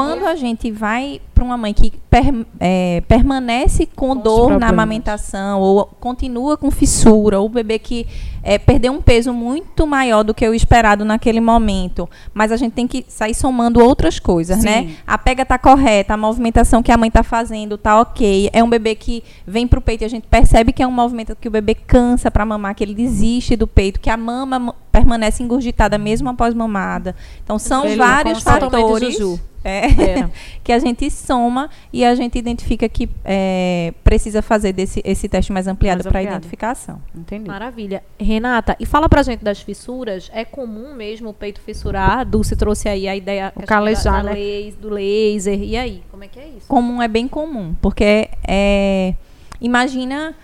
[0.00, 5.60] A gente vai para uma mãe que per- é, permanece com, Com dor na amamentação,
[5.60, 8.06] ou continua com fissura, ou o bebê que
[8.42, 12.72] é, perdeu um peso muito maior do que o esperado naquele momento, mas a gente
[12.72, 14.64] tem que sair somando outras coisas, Sim.
[14.64, 14.96] né?
[15.06, 18.48] A pega tá correta, a movimentação que a mãe tá fazendo tá ok.
[18.52, 21.36] É um bebê que vem pro peito e a gente percebe que é um movimento
[21.38, 25.42] que o bebê cansa para mamar, que ele desiste do peito, que a mama permanece
[25.42, 27.14] engurgitada mesmo após mamada.
[27.44, 29.18] Então são Ele vários fatores
[29.62, 30.30] é, Era.
[30.64, 35.52] que a gente soma e a gente identifica que é, precisa fazer desse, esse teste
[35.52, 37.02] mais ampliado para identificação.
[37.14, 37.48] Entendi.
[37.48, 38.02] Maravilha.
[38.18, 40.30] Renata, e fala pra gente das fissuras.
[40.32, 42.20] É comum mesmo o peito fissurar?
[42.20, 44.40] A Dulce trouxe aí a ideia O calejar, da, da né?
[44.40, 45.60] lais- do laser.
[45.60, 46.66] E aí, como é que é isso?
[46.68, 49.14] comum é bem comum, porque é,
[49.60, 50.34] imagina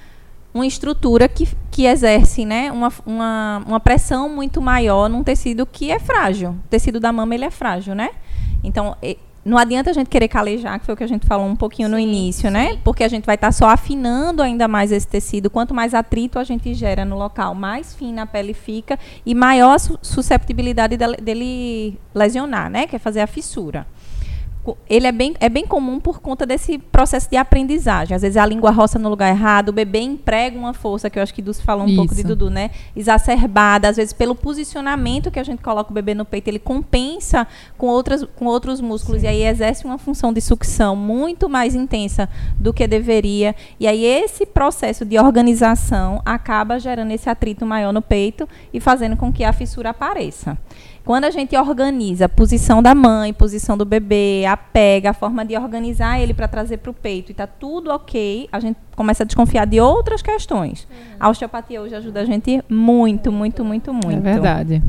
[0.54, 5.90] uma estrutura que, que exerce né, uma, uma, uma pressão muito maior num tecido que
[5.90, 6.50] é frágil.
[6.50, 8.10] O tecido da mama ele é frágil, né?
[8.62, 8.94] Então,
[9.44, 11.88] não adianta a gente querer calejar, que foi o que a gente falou um pouquinho
[11.88, 12.72] no Sim, início, né?
[12.72, 12.80] sim.
[12.84, 15.50] Porque a gente vai estar só afinando ainda mais esse tecido.
[15.50, 19.74] Quanto mais atrito a gente gera no local, mais fina a pele fica e maior
[19.74, 22.86] a su- susceptibilidade dele, lesionar, né?
[22.86, 23.86] Que é fazer a fissura
[24.88, 28.14] ele é bem, é bem comum por conta desse processo de aprendizagem.
[28.14, 31.22] Às vezes a língua roça no lugar errado, o bebê emprega uma força, que eu
[31.22, 32.28] acho que Dulce falou um pouco de Isso.
[32.28, 32.70] Dudu, né?
[32.94, 37.46] Exacerbada, às vezes pelo posicionamento que a gente coloca o bebê no peito, ele compensa
[37.76, 42.28] com, outras, com outros músculos e aí exerce uma função de sucção muito mais intensa
[42.56, 43.56] do que deveria.
[43.80, 49.16] E aí esse processo de organização acaba gerando esse atrito maior no peito e fazendo
[49.16, 50.56] com que a fissura apareça.
[51.04, 55.44] Quando a gente organiza a posição da mãe, posição do bebê, a pega, a forma
[55.44, 59.24] de organizar ele para trazer para o peito e está tudo ok, a gente começa
[59.24, 60.86] a desconfiar de outras questões.
[61.18, 64.18] A osteopatia hoje ajuda a gente muito, muito, muito, muito.
[64.18, 64.82] É verdade.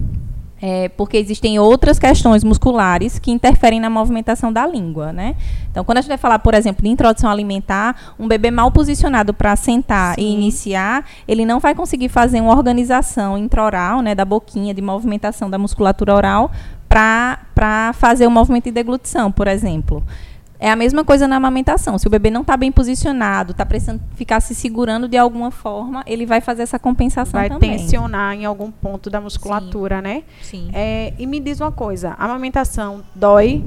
[0.66, 5.36] É, porque existem outras questões musculares que interferem na movimentação da língua, né?
[5.70, 9.34] Então, quando a gente vai falar, por exemplo, de introdução alimentar, um bebê mal posicionado
[9.34, 14.74] para sentar e iniciar, ele não vai conseguir fazer uma organização intraoral, né, da boquinha,
[14.74, 16.50] de movimentação da musculatura oral,
[16.88, 20.02] para fazer o movimento de deglutição, por exemplo.
[20.64, 21.98] É a mesma coisa na amamentação.
[21.98, 26.06] Se o bebê não está bem posicionado, está precisando ficar se segurando de alguma forma,
[26.08, 27.72] ele vai fazer essa compensação Vai também.
[27.72, 30.24] tensionar em algum ponto da musculatura, né?
[30.42, 30.70] Sim.
[30.74, 33.62] É, e me diz uma coisa, a amamentação dói,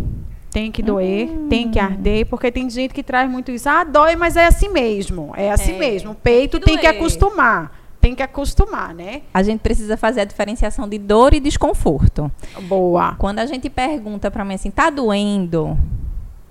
[0.50, 3.68] tem que doer, tem que arder, porque tem gente que traz muito isso.
[3.68, 5.34] Ah, dói, mas é assim mesmo.
[5.36, 6.12] É assim É, mesmo.
[6.12, 7.72] O peito que tem que acostumar.
[8.00, 9.20] Tem que acostumar, né?
[9.34, 12.32] A gente precisa fazer a diferenciação de dor e desconforto.
[12.62, 13.16] Boa.
[13.18, 15.76] Quando a gente pergunta para mãe assim, tá doendo?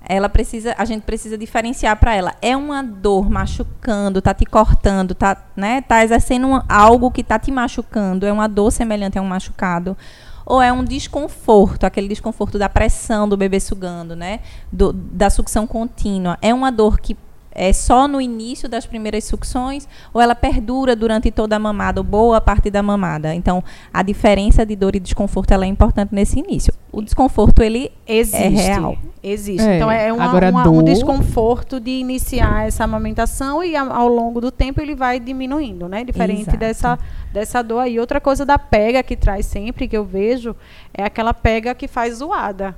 [0.07, 2.33] Ela precisa, a gente precisa diferenciar para ela.
[2.41, 5.81] É uma dor machucando, tá te cortando, tá, né?
[5.81, 8.25] Tá exercendo uma- algo que tá te machucando.
[8.25, 9.97] É uma dor semelhante a um machucado.
[10.45, 14.41] Ou é um desconforto, aquele desconforto da pressão do bebê sugando, né?
[14.71, 16.37] Do- da sucção contínua.
[16.41, 17.17] É uma dor que
[17.55, 22.03] é só no início das primeiras sucções ou ela perdura durante toda a mamada ou
[22.03, 23.33] boa parte da mamada.
[23.33, 23.63] Então,
[23.93, 26.73] a diferença de dor e desconforto ela é importante nesse início.
[26.91, 28.43] O desconforto ele Existe.
[28.43, 28.97] É real.
[29.23, 29.65] Existe.
[29.67, 34.07] É, então é uma- agora uma- dor- um desconforto de iniciar essa amamentação e ao
[34.07, 36.03] longo do tempo ele vai diminuindo, né?
[36.03, 36.57] Diferente Exato.
[36.57, 36.99] dessa,
[37.33, 37.99] dessa dor aí.
[37.99, 40.55] Outra coisa da pega que traz sempre, que eu vejo,
[40.93, 42.75] é aquela pega que faz zoada.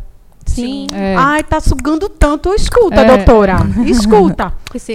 [0.61, 1.15] Sim, É.
[1.17, 2.53] Ai, tá sugando tanto.
[2.53, 3.17] Escuta, É.
[3.17, 3.57] doutora.
[3.85, 4.53] Escuta.
[4.73, 4.93] Esse-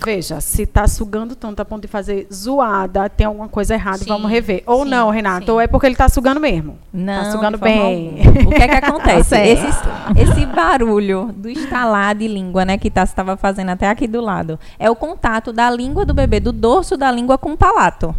[0.00, 4.04] Veja, se tá sugando tanto a ponto de fazer zoada, tem alguma coisa errada, Sim,
[4.06, 4.62] vamos rever.
[4.64, 5.50] Ou sim, não, Renato, sim.
[5.50, 6.78] ou é porque ele tá sugando mesmo.
[6.92, 8.22] Não, tá sugando bem.
[8.24, 8.48] alguma.
[8.48, 9.30] O que é que acontece?
[9.30, 9.66] Tá esse,
[10.16, 14.56] esse barulho do estalar de língua, né, que Tassi estava fazendo até aqui do lado,
[14.78, 18.14] é o contato da língua do bebê, do dorso da língua com o palato.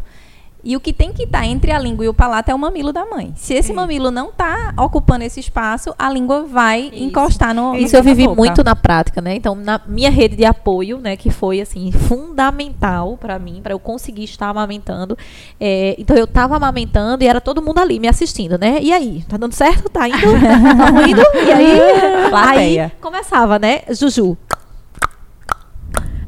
[0.62, 2.92] E o que tem que estar entre a língua e o palato é o mamilo
[2.92, 3.34] da mãe.
[3.38, 7.04] Se esse mamilo não está ocupando esse espaço, a língua vai Isso.
[7.04, 7.76] encostar no.
[7.78, 8.36] Isso no eu vivi boca.
[8.36, 9.36] muito na prática, né?
[9.36, 13.80] Então, na minha rede de apoio, né, que foi assim fundamental pra mim, pra eu
[13.80, 15.18] conseguir estar amamentando.
[15.60, 18.80] é, então eu tava amamentando e era todo mundo ali me assistindo, né?
[18.82, 19.90] E aí, tá dando certo?
[19.90, 20.18] Tá indo?
[20.20, 21.22] Tá indo?
[21.36, 23.82] E aí, aí começava, né?
[23.92, 24.38] Juju.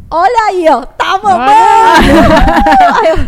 [0.10, 1.52] Olha aí, ó, tá mamando.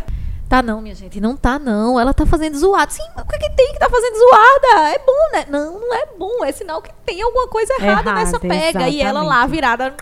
[0.53, 1.99] Tá não, minha gente, não tá não.
[1.99, 2.91] Ela tá fazendo zoada.
[2.91, 4.89] Sim, mas o que, que tem que tá fazendo zoada?
[4.91, 5.45] É bom, né?
[5.49, 6.45] Não, não é bom.
[6.45, 8.87] É sinal que tem alguma coisa errada, Errada, nessa pega.
[8.87, 9.51] E ela lá exatamente.
[9.51, 9.95] virada.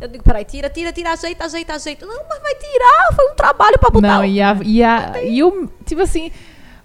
[0.00, 2.04] Eu digo, peraí, tira, tira, tira, ajeita, ajeita, ajeita.
[2.04, 3.14] Não, mas vai tirar.
[3.14, 4.08] Foi um trabalho pra botar.
[4.08, 5.70] Não, e, a, e, a, e o.
[5.84, 6.32] Tipo assim.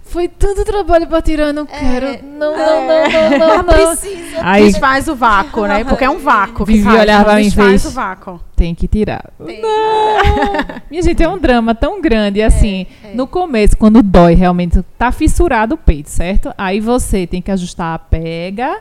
[0.03, 2.23] Foi tanto trabalho pra tirar, eu não quero.
[2.23, 3.63] Não, não, não, não, não, não.
[3.73, 4.20] Precisa.
[4.43, 5.83] Aí Desfaz o vácuo, né?
[5.83, 6.65] Porque é um vácuo.
[6.65, 8.39] que Vivi olhava pra mim e Desfaz fez- o vácuo.
[8.55, 9.31] tem que tirar.
[9.39, 10.81] Não!
[10.89, 12.41] Minha gente, é um drama tão grande.
[12.41, 16.53] Assim, no começo, quando dói realmente, tá fissurado o peito, certo?
[16.57, 18.79] Aí você tem que ajustar a pega,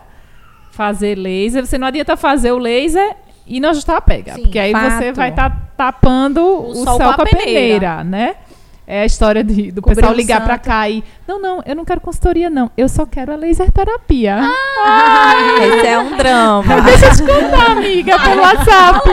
[0.71, 1.65] fazer laser.
[1.67, 4.35] Você não adianta fazer o laser e não ajustar a pega.
[4.35, 5.17] Sim, porque aí você fato.
[5.17, 8.35] vai estar tapando o, sol, com a peneira, né?
[8.87, 10.65] É a história de- do Cobrir pessoal ligar pra santo.
[10.65, 11.05] cá e.
[11.27, 12.71] Não, não, eu não quero consultoria, não.
[12.77, 14.41] Eu só quero a laser terapia.
[15.63, 16.81] Esse é um drama.
[16.83, 19.09] Deixa eu te contar, amiga, pelo WhatsApp.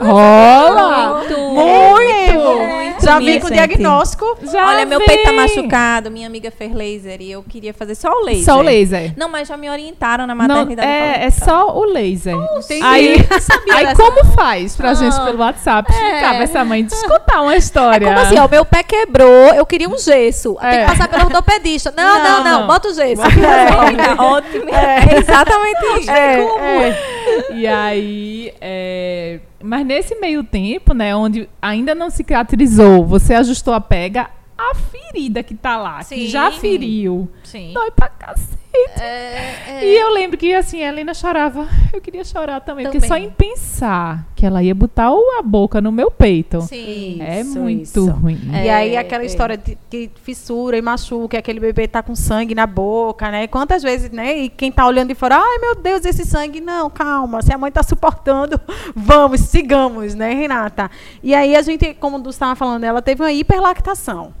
[0.00, 1.24] Rola!
[1.28, 2.78] Muito!
[3.00, 3.56] Já minha vem com o gente.
[3.58, 4.38] diagnóstico.
[4.52, 8.10] Já Olha, meu peito tá machucado, minha amiga fez laser e eu queria fazer só
[8.10, 8.44] o laser.
[8.44, 9.14] Só o laser.
[9.16, 10.88] Não, mas já me orientaram na Não, maternidade.
[10.88, 12.34] é, Falei, é só o laser.
[12.34, 12.84] Entendi.
[12.84, 13.16] Aí,
[13.72, 16.84] aí como faz pra gente pelo WhatsApp explicar pra essa mãe?
[16.84, 18.06] Deixa eu contar uma história.
[18.06, 20.56] Como assim, ó, meu pé quebrou, eu queria um gesso.
[20.60, 20.80] Tem É.
[20.84, 21.92] que passar pelo ortopedista.
[21.96, 22.66] Não, não, Não, não, não.
[22.66, 23.22] bota o gesso.
[23.22, 24.68] Ótimo, ótimo.
[24.74, 26.10] É exatamente isso.
[26.10, 26.40] É,
[26.88, 27.52] é.
[27.54, 33.80] E aí, é, mas nesse meio tempo, né, onde ainda não cicatrizou, você ajustou a
[33.80, 36.26] pega, a ferida que tá lá, que Sim.
[36.26, 37.72] já feriu, Sim.
[37.74, 38.57] dói pra cacete.
[39.00, 41.68] É, E eu lembro que assim, a Helena chorava.
[41.92, 43.08] Eu queria chorar também, porque Também.
[43.08, 46.60] só em pensar que ela ia botar a boca no meu peito.
[46.62, 47.18] Sim.
[47.20, 48.10] é Isso, muito isso.
[48.10, 48.38] ruim.
[48.52, 49.26] E aí É, aquela é.
[49.26, 53.46] história de que fissura e machuca, aquele bebê tá com sangue na boca, né?
[53.46, 54.36] Quantas vezes, né?
[54.38, 57.58] E quem tá olhando de fora, ai meu Deus, esse sangue, não, calma, se a
[57.58, 58.60] mãe tá suportando,
[58.94, 60.90] vamos, sigamos, né, Renata?
[61.22, 64.32] E aí a gente, como o estava falando, ela teve uma hiperlactação.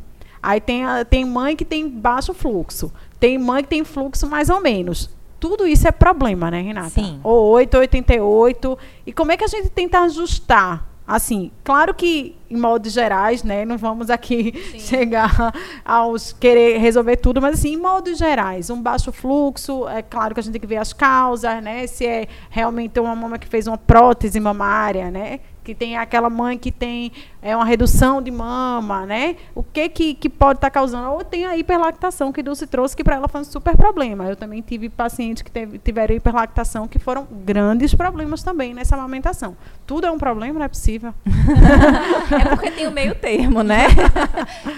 [0.42, 4.48] Aí tem, a- tem mãe que tem baixo fluxo, tem mãe que tem fluxo mais
[4.48, 5.10] ou menos.
[5.40, 6.90] Tudo isso é problema, né, Renata?
[6.90, 7.20] Sim.
[7.22, 8.78] Ou 8, 88.
[9.06, 10.88] E como é que a gente tenta ajustar?
[11.08, 17.40] Assim, claro que em modos gerais, né, não vamos aqui chegar aos querer resolver tudo,
[17.40, 20.66] mas assim, em modos gerais, um baixo fluxo, é claro que a gente tem que
[20.66, 25.40] ver as causas, né, se é realmente uma mama que fez uma prótese mamária, né,
[25.64, 29.36] que tem aquela mãe que tem é, uma redução de mama, né?
[29.54, 31.10] O que que, que pode estar causando?
[31.10, 34.24] Ou tem a hiperlactação que Dulce trouxe, que para ela foi um super problema.
[34.24, 39.56] Eu também tive pacientes que teve, tiveram hiperlactação que foram grandes problemas também nessa amamentação.
[39.86, 41.14] Tudo é um problema, não é possível.
[42.30, 43.86] É porque tem o meio termo, né?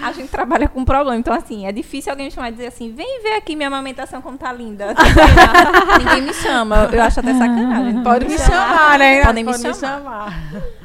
[0.01, 1.17] a gente trabalha com problema.
[1.17, 4.21] Então, assim, é difícil alguém me chamar e dizer assim: vem ver aqui minha amamentação
[4.21, 4.93] como tá linda.
[5.99, 6.89] Ninguém me chama.
[6.91, 8.03] Eu acho até sacanagem.
[8.03, 9.23] Pode me chamar, né?
[9.23, 10.41] Podem me Pode chamar.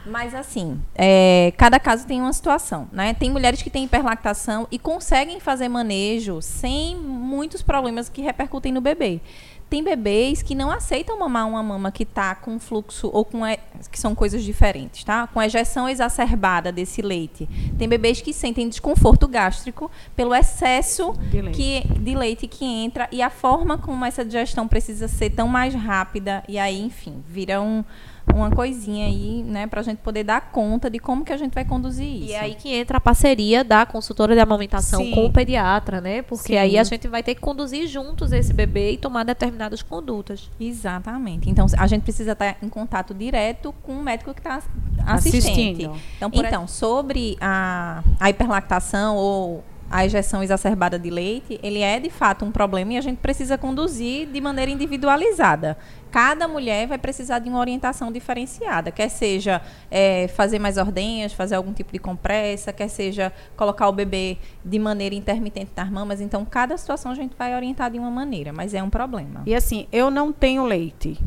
[0.07, 3.13] Mas assim, é, cada caso tem uma situação, né?
[3.13, 8.81] Tem mulheres que têm hiperlactação e conseguem fazer manejo sem muitos problemas que repercutem no
[8.81, 9.21] bebê.
[9.69, 13.59] Tem bebês que não aceitam mamar uma mama que está com fluxo ou com e-
[13.91, 15.27] que são coisas diferentes, tá?
[15.27, 17.49] Com ejeção exacerbada desse leite.
[17.77, 21.57] Tem bebês que sentem desconforto gástrico pelo excesso De leite.
[21.57, 25.75] que de leite que entra e a forma como essa digestão precisa ser tão mais
[25.75, 27.85] rápida e aí, enfim, vira um,
[28.35, 31.65] uma coisinha aí, né, pra gente poder dar conta de como que a gente vai
[31.65, 32.31] conduzir isso.
[32.31, 35.11] E é aí que entra a parceria da consultora de amamentação Sim.
[35.13, 36.23] com o pediatra, né?
[36.23, 36.59] Porque Sim.
[36.59, 40.51] aí a gente vai ter que conduzir juntos esse bebê e tomar determinadas condutas.
[40.61, 41.49] Exatamente.
[41.49, 44.61] Então, a gente precisa estar em contato direto com o médico que está
[45.07, 45.39] assistente.
[45.39, 45.97] Assistindo.
[46.17, 52.11] Então, então sobre a, a hiperlactação ou a ejeção exacerbada de leite, ele é de
[52.11, 55.77] fato um problema e a gente precisa conduzir de maneira individualizada.
[56.11, 61.55] Cada mulher vai precisar de uma orientação diferenciada, quer seja eh, fazer mais ordenhas, fazer
[61.57, 66.21] algum tipo de compressa, quer seja colocar o bebê de maneira intermitente nas mamas.
[66.21, 69.43] Então, cada situação a gente vai orientar de uma maneira, mas é um problema.
[69.47, 71.19] E assim, eu não tenho leite.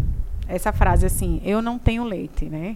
[0.47, 2.75] Essa frase assim, eu não tenho leite, né?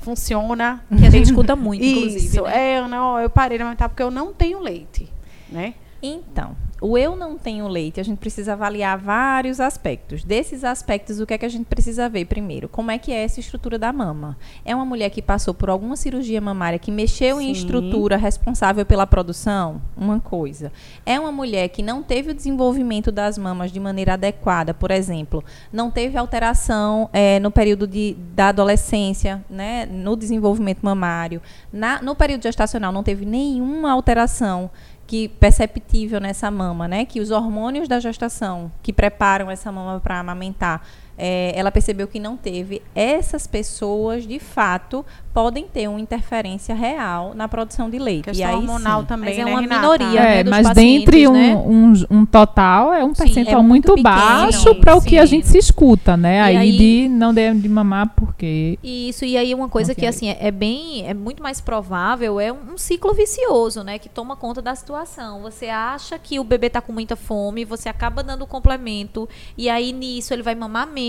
[0.00, 0.84] Funciona.
[0.88, 2.26] Que a gente escuta muito, inclusive.
[2.26, 2.74] Isso, né?
[2.74, 5.08] é, eu não, eu parei de aumentar porque eu não tenho leite,
[5.52, 5.74] né?
[6.04, 10.24] Então, o eu não tenho leite, a gente precisa avaliar vários aspectos.
[10.24, 12.68] Desses aspectos, o que é que a gente precisa ver primeiro?
[12.68, 14.36] Como é que é essa estrutura da mama?
[14.64, 17.60] É uma mulher que passou por alguma cirurgia mamária que mexeu em Sim.
[17.60, 19.80] estrutura responsável pela produção?
[19.96, 20.72] Uma coisa.
[21.06, 25.44] É uma mulher que não teve o desenvolvimento das mamas de maneira adequada, por exemplo,
[25.72, 31.40] não teve alteração eh, no período de, da adolescência, né, no desenvolvimento mamário.
[31.72, 34.68] Na- no período gestacional não teve nenhuma alteração
[35.12, 37.04] que perceptível nessa mama, né?
[37.04, 40.80] Que os hormônios da gestação que preparam essa mama para amamentar,
[41.18, 42.82] eh, ela percebeu que não teve.
[42.94, 48.24] Essas pessoas, de fato, podem ter uma interferência real na produção de leite.
[48.24, 49.06] Questão e aí, hormonal sim.
[49.06, 49.80] também, Mas é né, uma Renata?
[49.80, 51.54] minoria, É, né, dos mas dentre um, né?
[51.54, 55.22] um, um total é um Sim, percentual é muito, muito baixo para o que a
[55.26, 55.36] Sim.
[55.36, 56.40] gente se escuta, né?
[56.42, 60.28] Aí, aí- de não de, de mamar porque Isso, e aí uma coisa que assim
[60.38, 64.60] é bem, é muito mais provável é um, um ciclo vicioso, né, que toma conta
[64.60, 65.42] da situação.
[65.42, 69.68] Você acha que o bebê tá com muita fome, você acaba dando o complemento e
[69.68, 71.01] aí nisso ele vai mamar menos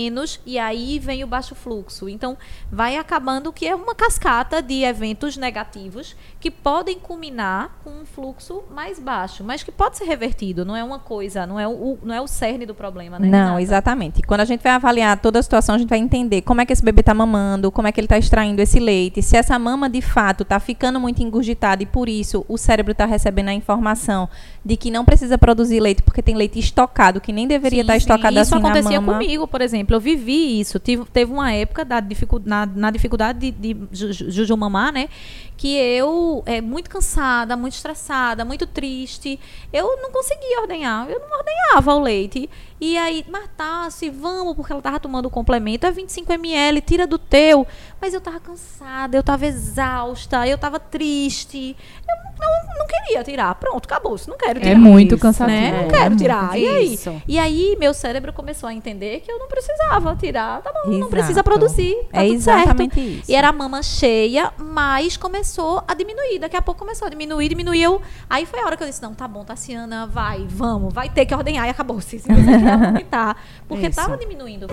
[0.46, 2.08] e aí vem o baixo fluxo.
[2.08, 2.36] Então,
[2.70, 8.64] vai acabando que é uma cascata de eventos negativos que podem culminar com um fluxo
[8.70, 12.14] mais baixo, mas que pode ser revertido, não é uma coisa, não é o, não
[12.14, 13.28] é o cerne do problema, né?
[13.28, 13.62] Não, Renata?
[13.62, 14.22] exatamente.
[14.22, 16.72] Quando a gente vai avaliar toda a situação, a gente vai entender como é que
[16.72, 19.88] esse bebê está mamando, como é que ele está extraindo esse leite, se essa mama
[19.88, 24.28] de fato está ficando muito engurgitada e por isso o cérebro está recebendo a informação
[24.64, 27.92] de que não precisa produzir leite porque tem leite estocado que nem deveria Sim, estar
[27.92, 27.98] sim.
[27.98, 29.18] estocado Isso assim acontecia na mama.
[29.18, 29.94] comigo, por exemplo.
[29.94, 30.78] Eu vivi isso.
[30.78, 35.08] Tive, teve uma época da dificu na, na dificuldade de, de mamar, né?
[35.56, 39.38] Que eu, é, muito cansada, muito estressada, muito triste,
[39.72, 41.08] eu não conseguia ordenhar.
[41.08, 42.50] Eu não ordenhava o leite.
[42.80, 45.86] E aí, Martassi, vamos, porque ela tava tomando o complemento.
[45.86, 47.66] É 25 ml, tira do teu.
[48.00, 51.76] Mas eu tava cansada, eu tava exausta, eu tava triste.
[52.06, 53.54] Eu não, não queria tirar.
[53.54, 54.20] Pronto, acabou.
[54.26, 54.72] Não quero tirar.
[54.72, 55.56] É muito Isso, cansativo.
[55.56, 55.70] Né?
[55.70, 56.18] Não É, quero muito.
[56.20, 56.58] tirar.
[56.58, 56.94] E aí?
[56.94, 57.22] Isso.
[57.26, 60.60] E aí, meu cérebro começou a entender que eu não precisava tirar.
[60.60, 61.10] Tá bom, não Exato.
[61.10, 61.94] precisa produzir.
[62.12, 63.08] Tá é tudo exatamente certo.
[63.08, 63.30] isso.
[63.30, 65.43] E era a mama cheia, mas começou
[65.86, 66.38] a diminuir.
[66.38, 68.00] Daqui a pouco começou a diminuir, diminuiu.
[68.28, 71.26] Aí foi a hora que eu disse: não, tá bom, Tassiana, vai, vamos, vai ter
[71.26, 71.66] que ordenhar.
[71.66, 72.00] E acabou.
[72.00, 73.36] Se você quer aumentar.
[73.68, 73.96] Porque Isso.
[73.96, 74.66] tava diminuindo.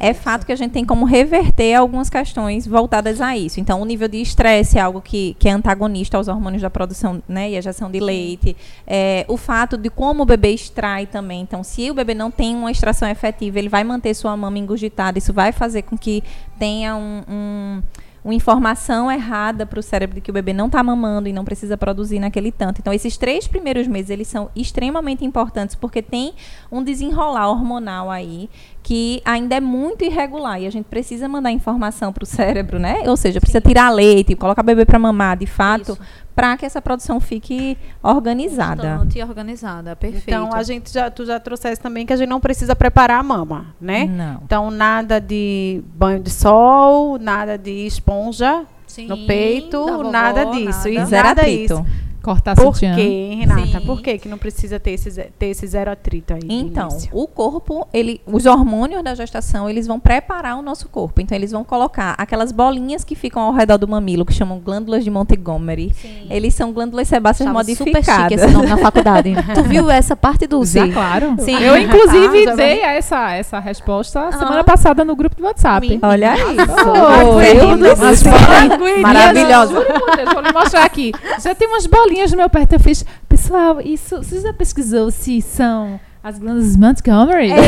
[0.00, 3.60] É fato que a gente tem como reverter algumas questões voltadas a isso.
[3.60, 7.22] Então, o nível de estresse é algo que, que é antagonista aos hormônios da produção
[7.28, 8.56] né, e ejeção de leite.
[8.86, 11.42] É, o fato de como o bebê extrai também.
[11.42, 15.18] Então, se o bebê não tem uma extração efetiva, ele vai manter sua mama engurgitada.
[15.18, 16.24] Isso vai fazer com que
[16.58, 17.82] tenha um- um
[18.24, 21.44] uma informação errada para o cérebro de que o bebê não está mamando e não
[21.44, 22.78] precisa produzir naquele tanto.
[22.80, 26.34] Então, esses três primeiros meses, eles são extremamente importantes porque tem
[26.70, 28.50] um desenrolar hormonal aí
[28.82, 33.02] que ainda é muito irregular e a gente precisa mandar informação para o cérebro, né?
[33.06, 35.98] Ou seja, precisa tirar leite, colocar o bebê para mamar, de fato,
[36.34, 38.92] para que essa produção fique organizada.
[38.92, 39.96] Constante e organizada.
[39.96, 40.24] Perfeito.
[40.26, 43.22] Então, a gente já, tu já trouxeste também que a gente não precisa preparar a
[43.22, 44.06] mama, né?
[44.06, 44.40] Não.
[44.44, 50.88] Então, nada de banho de sol, nada de esponja Sim, no peito, vovó, nada disso.
[50.88, 51.06] E nada.
[51.06, 51.74] Zero nada atrito.
[51.74, 52.09] isso.
[52.22, 52.94] Cortar Por sutiã.
[52.94, 53.80] quê, Renata?
[53.80, 53.86] Sim.
[53.86, 56.40] Por que que não precisa ter esse, ter esse zero atrito aí?
[56.48, 61.20] Então, o corpo, ele, os hormônios da gestação, eles vão preparar o nosso corpo.
[61.20, 65.02] Então, eles vão colocar aquelas bolinhas que ficam ao redor do mamilo, que chamam glândulas
[65.02, 65.92] de Montgomery.
[66.28, 68.04] Eles são glândulas sebáceas super modificadas.
[68.04, 69.32] chique esse nome na faculdade.
[69.54, 70.92] tu viu essa parte do Já, Z?
[70.92, 71.36] claro.
[71.38, 71.56] Sim.
[71.58, 74.64] Eu, inclusive, Ah, dei essa, essa resposta semana Ah.
[74.64, 75.98] passada no grupo do WhatsApp.
[76.02, 76.56] Olha aí.
[76.56, 78.30] Foi, eu eu não umas sei.
[78.30, 79.00] bolinhas.
[79.00, 79.72] Maravilhosa.
[79.72, 81.12] Juro por Deus, vou lhe mostrar aqui.
[81.40, 82.74] Já tem umas bolinhas no meu perto.
[82.74, 87.50] Eu fiz, pessoal, isso, você já pesquisou se são as glândulas Montgomery?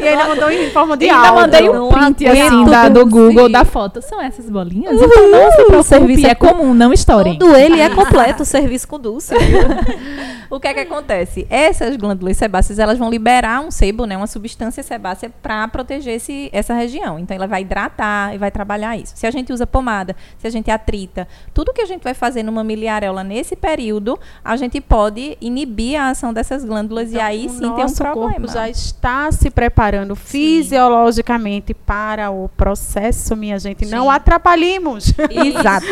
[0.00, 1.40] E ainda mandou em forma de ainda áudio.
[1.40, 4.02] mandei um print assim da, do Google da foto.
[4.02, 4.92] São essas bolinhas?
[4.92, 7.38] Então não se preocupe, serviço é é com- comum, não estourem.
[7.38, 9.32] Todo ele é completo, o serviço com Dulce.
[10.50, 11.46] O que é que acontece?
[11.50, 16.50] Essas glândulas sebáceas, elas vão liberar um sebo, né, uma substância sebácea para proteger esse,
[16.52, 17.18] essa região.
[17.18, 19.12] Então ela vai hidratar e vai trabalhar isso.
[19.16, 22.42] Se a gente usa pomada, se a gente atrita, tudo que a gente vai fazer
[22.42, 27.50] numa miliareola nesse período, a gente pode inibir a ação dessas glândulas e aí o
[27.50, 28.30] sim tem um problema.
[28.30, 33.86] corpo já está se preparando fisiologicamente para o processo, minha gente.
[33.86, 34.10] Não Sim.
[34.10, 35.12] atrapalhemos.
[35.30, 35.86] Exato.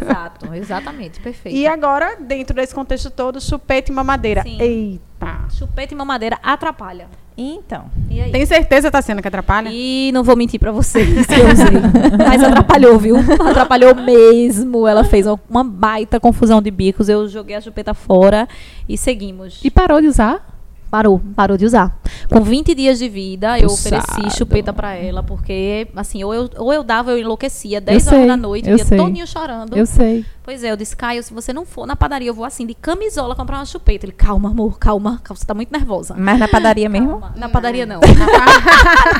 [0.00, 1.56] Exato, exatamente, perfeito.
[1.56, 4.42] E agora, dentro desse contexto todo, chupeta e mamadeira.
[4.42, 4.60] Sim.
[4.60, 5.46] Eita.
[5.50, 7.08] Chupeta e mamadeira atrapalha.
[7.36, 7.86] Então?
[8.30, 9.68] Tem certeza, Tassiana, que atrapalha?
[9.72, 11.80] E não vou mentir pra vocês que eu usei.
[12.16, 13.16] Mas atrapalhou, viu?
[13.16, 14.86] Atrapalhou mesmo.
[14.86, 17.08] Ela fez uma baita confusão de bicos.
[17.08, 18.48] Eu joguei a chupeta fora
[18.88, 19.60] e seguimos.
[19.64, 20.53] E parou de usar?
[20.94, 21.92] Parou, parou de usar.
[22.32, 23.96] Com 20 dias de vida, eu Puxado.
[24.08, 28.12] ofereci chupeta pra ela, porque, assim, ou eu, ou eu dava, eu enlouquecia, 10 Eu
[28.12, 28.98] horas sei, da noite, eu o dia sei.
[28.98, 29.76] todinho chorando.
[29.76, 30.24] Eu sei.
[30.44, 32.74] Pois é, eu disse, Caio, se você não for na padaria, eu vou assim, de
[32.74, 34.06] camisola, comprar uma chupeta.
[34.06, 36.14] Ele, calma, amor, calma, calma, você tá muito nervosa.
[36.16, 37.08] mas na padaria mesmo?
[37.18, 37.32] Calma.
[37.36, 37.98] Na padaria não.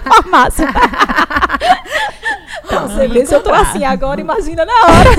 [0.05, 0.69] Na farmácia.
[2.67, 5.11] Então, você vê se eu tô assim agora, imagina na hora.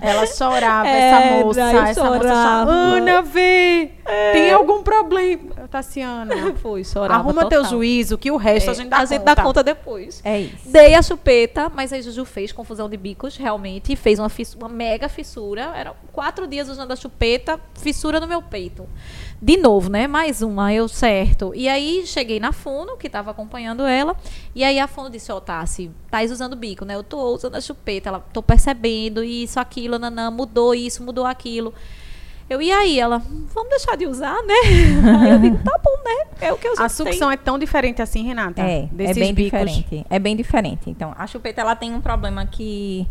[0.00, 1.60] Ela chorava, É, essa moça.
[1.60, 2.22] Essa moça chorava.
[2.22, 2.70] chorava.
[2.70, 3.90] Ana, vê.
[4.32, 5.54] Tem algum problema?
[5.70, 6.54] Tassiana.
[6.56, 7.70] Foi, chorava Arruma teu total.
[7.70, 9.34] juízo, que o resto É, a gente dá a gente conta.
[9.34, 10.20] dá conta depois.
[10.24, 10.68] É isso.
[10.68, 13.94] Dei a chupeta, mas aí Juju fez confusão de bicos, realmente.
[13.96, 15.72] Fez uma, fiss- uma mega fissura.
[15.76, 18.86] Eram quatro dias usando a chupeta, fissura no meu peito.
[19.40, 20.06] De novo, né?
[20.06, 21.52] Mais uma, eu certo.
[21.54, 24.14] E aí cheguei na Fono, que estava acompanhando ela.
[24.54, 26.94] E aí a Fono disse: Ó, Tassi, Thais usando bico, né?
[26.94, 31.72] Eu tô usando a chupeta, ela tô percebendo isso, aquilo, nanã, mudou isso, mudou aquilo.
[32.50, 32.98] Eu, e aí?
[32.98, 33.22] Ela,
[33.54, 34.54] vamos deixar de usar, né?
[35.22, 36.26] Aí eu digo, tá bom, né?
[36.40, 38.60] É o que eu A sucção é tão diferente assim, Renata?
[38.60, 39.60] É, é bem bicos.
[39.60, 40.06] diferente.
[40.10, 40.90] É bem diferente.
[40.90, 43.06] Então, a chupeta ela tem um problema que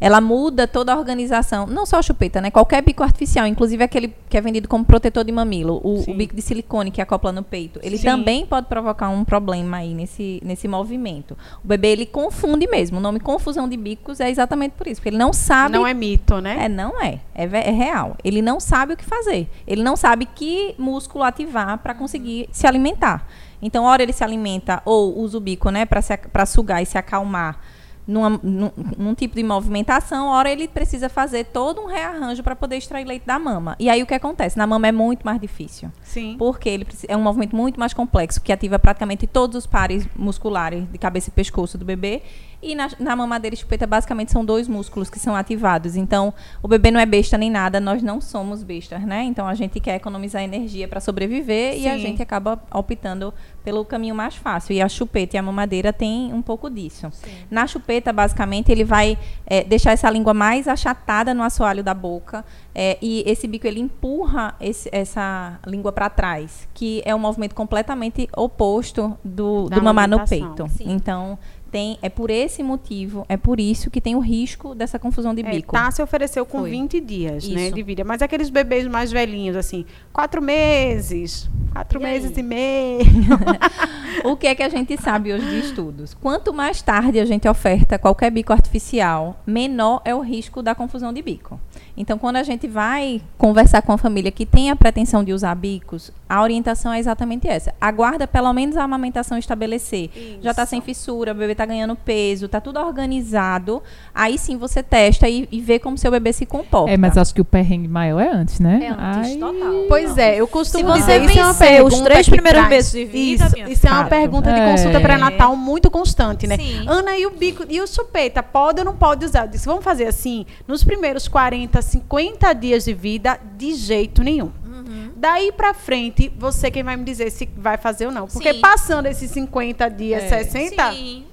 [0.00, 1.66] ela muda toda a organização.
[1.66, 2.50] Não só a chupeta, né?
[2.50, 6.34] Qualquer bico artificial, inclusive aquele que é vendido como protetor de mamilo, o, o bico
[6.34, 8.04] de silicone que acopla no peito, ele Sim.
[8.04, 11.36] também pode provocar um problema aí nesse, nesse movimento.
[11.62, 12.98] O bebê ele confunde mesmo.
[12.98, 15.94] O nome confusão de bicos é exatamente por isso, porque ele não sabe Não é
[15.94, 16.64] mito, né?
[16.64, 17.20] é, não é.
[17.34, 18.16] É, é real.
[18.24, 19.48] Ele não sabe o que fazer.
[19.66, 23.26] Ele não sabe que músculo ativar para conseguir se alimentar.
[23.62, 27.58] Então, hora ele se alimenta ou usa o bico, né, para sugar e se acalmar
[28.06, 32.76] numa- num, num tipo de movimentação, hora ele precisa fazer todo um rearranjo para poder
[32.76, 33.74] extrair leite da mama.
[33.78, 34.56] E aí o que acontece?
[34.58, 35.90] Na mama é muito mais difícil.
[36.02, 36.36] Sim.
[36.38, 40.84] Porque ele é um movimento muito mais complexo, que ativa praticamente todos os pares musculares
[40.90, 42.22] de cabeça e pescoço do bebê.
[42.64, 45.96] E na, na mamadeira e chupeta, basicamente, são dois músculos que são ativados.
[45.96, 49.22] Então, o bebê não é besta nem nada, nós não somos bestas, né?
[49.24, 51.98] Então, a gente quer economizar energia para sobreviver e a Sim.
[52.00, 54.72] gente acaba optando pelo caminho mais fácil.
[54.74, 57.10] E a chupeta e a mamadeira têm um pouco disso.
[57.50, 62.44] Na chupeta, basicamente, ele vai eh, deixar essa língua mais achatada no assoalho da boca.
[62.76, 67.54] eh, e esse bico ele empurra esse- essa língua para trás, que é um movimento
[67.54, 70.66] completamente oposto do, Da do mamar no peito.
[70.80, 71.38] Então,
[71.74, 75.42] tem, é por esse motivo, é por isso que tem o risco dessa confusão de
[75.44, 75.72] É, bico.
[75.72, 76.70] tá, se ofereceu com Foi.
[76.70, 77.74] 20 dias, né, Isso.
[77.74, 78.04] de vida.
[78.04, 82.12] Mas aqueles bebês mais velhinhos, assim, quatro meses, quatro E aí?
[82.20, 83.00] meses e meio.
[84.22, 86.14] O que é que a gente sabe hoje de estudos?
[86.14, 91.12] Quanto mais tarde a gente oferta qualquer bico artificial, menor é o risco da confusão
[91.12, 91.58] de bico.
[91.96, 95.54] Então, quando a gente vai conversar com a família que tem a pretensão de usar
[95.54, 97.72] bicos, a orientação é exatamente essa.
[97.80, 100.10] Aguarda pelo menos a amamentação estabelecer.
[100.42, 103.82] Já está sem fissura, o bebê está ganhando peso, está tudo organizado.
[104.12, 106.90] Aí sim você testa e, e vê como seu bebê se comporta.
[106.90, 108.80] É, mas acho que o perrengue maior é antes, né?
[108.82, 109.72] É antes, Ai, total.
[109.88, 112.92] Pois é, eu costumo Se dizer, você isso é uma vencer os três primeiros meses
[112.92, 114.70] de vida, isso, isso é uma Pergunta de É.
[114.70, 116.56] consulta pré-natal muito constante, né?
[116.56, 116.84] Sim.
[116.86, 119.44] Ana, e o bico, e o chupeta, pode ou não pode usar?
[119.44, 124.50] Eu disse, vamos fazer assim, nos primeiros 40, 50 dias de vida, de jeito nenhum.
[124.66, 125.10] Uhum.
[125.16, 128.26] Daí pra frente, você quem vai me dizer se vai fazer ou não.
[128.26, 128.60] Porque Sim.
[128.60, 131.24] passando esses 50 dias, 60, Sim.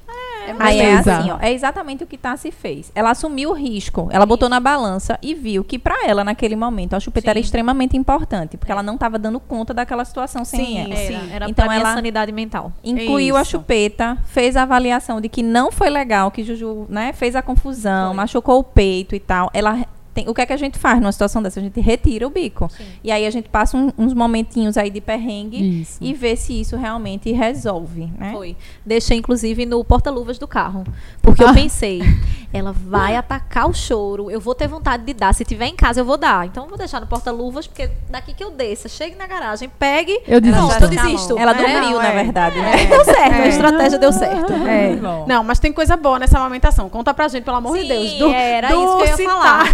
[0.48, 2.92] É Aí é assim, ó, é exatamente o que Tassi fez.
[2.96, 6.96] Ela assumiu o risco, ela botou na balança e viu que pra ela naquele momento
[6.96, 10.80] a chupeta era extremamente importante, porque ela não estava dando conta daquela situação sem Sim,
[10.80, 10.94] ela.
[10.94, 12.72] Era, era Então pra minha ela- sanidade mental.
[12.84, 13.52] Incluiu a Isso.
[13.52, 18.08] chupeta, fez a avaliação de que não foi legal, que Juju, né, fez a confusão,
[18.10, 18.18] Foi.
[18.18, 19.50] machucou o peito e tal.
[19.54, 21.60] Ela tem- o que é que a gente faz numa situação dessa?
[21.60, 22.70] A gente retira o bico.
[23.04, 25.98] E aí a gente passa um- uns momentinhos aí de perrengue Isso.
[26.02, 28.32] e vê se isso realmente resolve, né?
[28.34, 28.56] Foi.
[28.86, 30.84] Deixei, inclusive, no porta-luvas do carro.
[31.22, 31.48] Porque Ah.
[31.48, 32.02] eu pensei,
[32.54, 35.34] ela vai atacar o choro, eu vou ter vontade de dar.
[35.34, 36.46] Se tiver em casa, eu vou dar.
[36.46, 40.20] Então, eu vou deixar no porta-luvas, porque daqui que eu desça, chegue na garagem, pegue.
[40.28, 40.68] Eu desisto.
[40.68, 41.38] Pronto, eu desisto.
[41.38, 42.24] Ela É, dormiu, não, na é.
[42.24, 42.86] verdade, né?
[42.86, 43.48] Deu certo, a É.
[43.48, 44.54] estratégia deu certo.
[44.54, 44.96] É.
[45.28, 46.90] Não, mas tem coisa boa nessa amamentação.
[46.90, 48.14] Conta pra gente, pelo amor de Sim, Deus.
[48.14, 49.66] Do, era do isso que eu ia falar.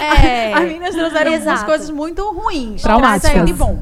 [0.00, 0.52] É.
[0.52, 1.64] As meninas trouxeram umas Exato.
[1.64, 2.82] coisas muito ruins.
[2.82, 3.44] Traumáticas.
[3.44, 3.78] De bom.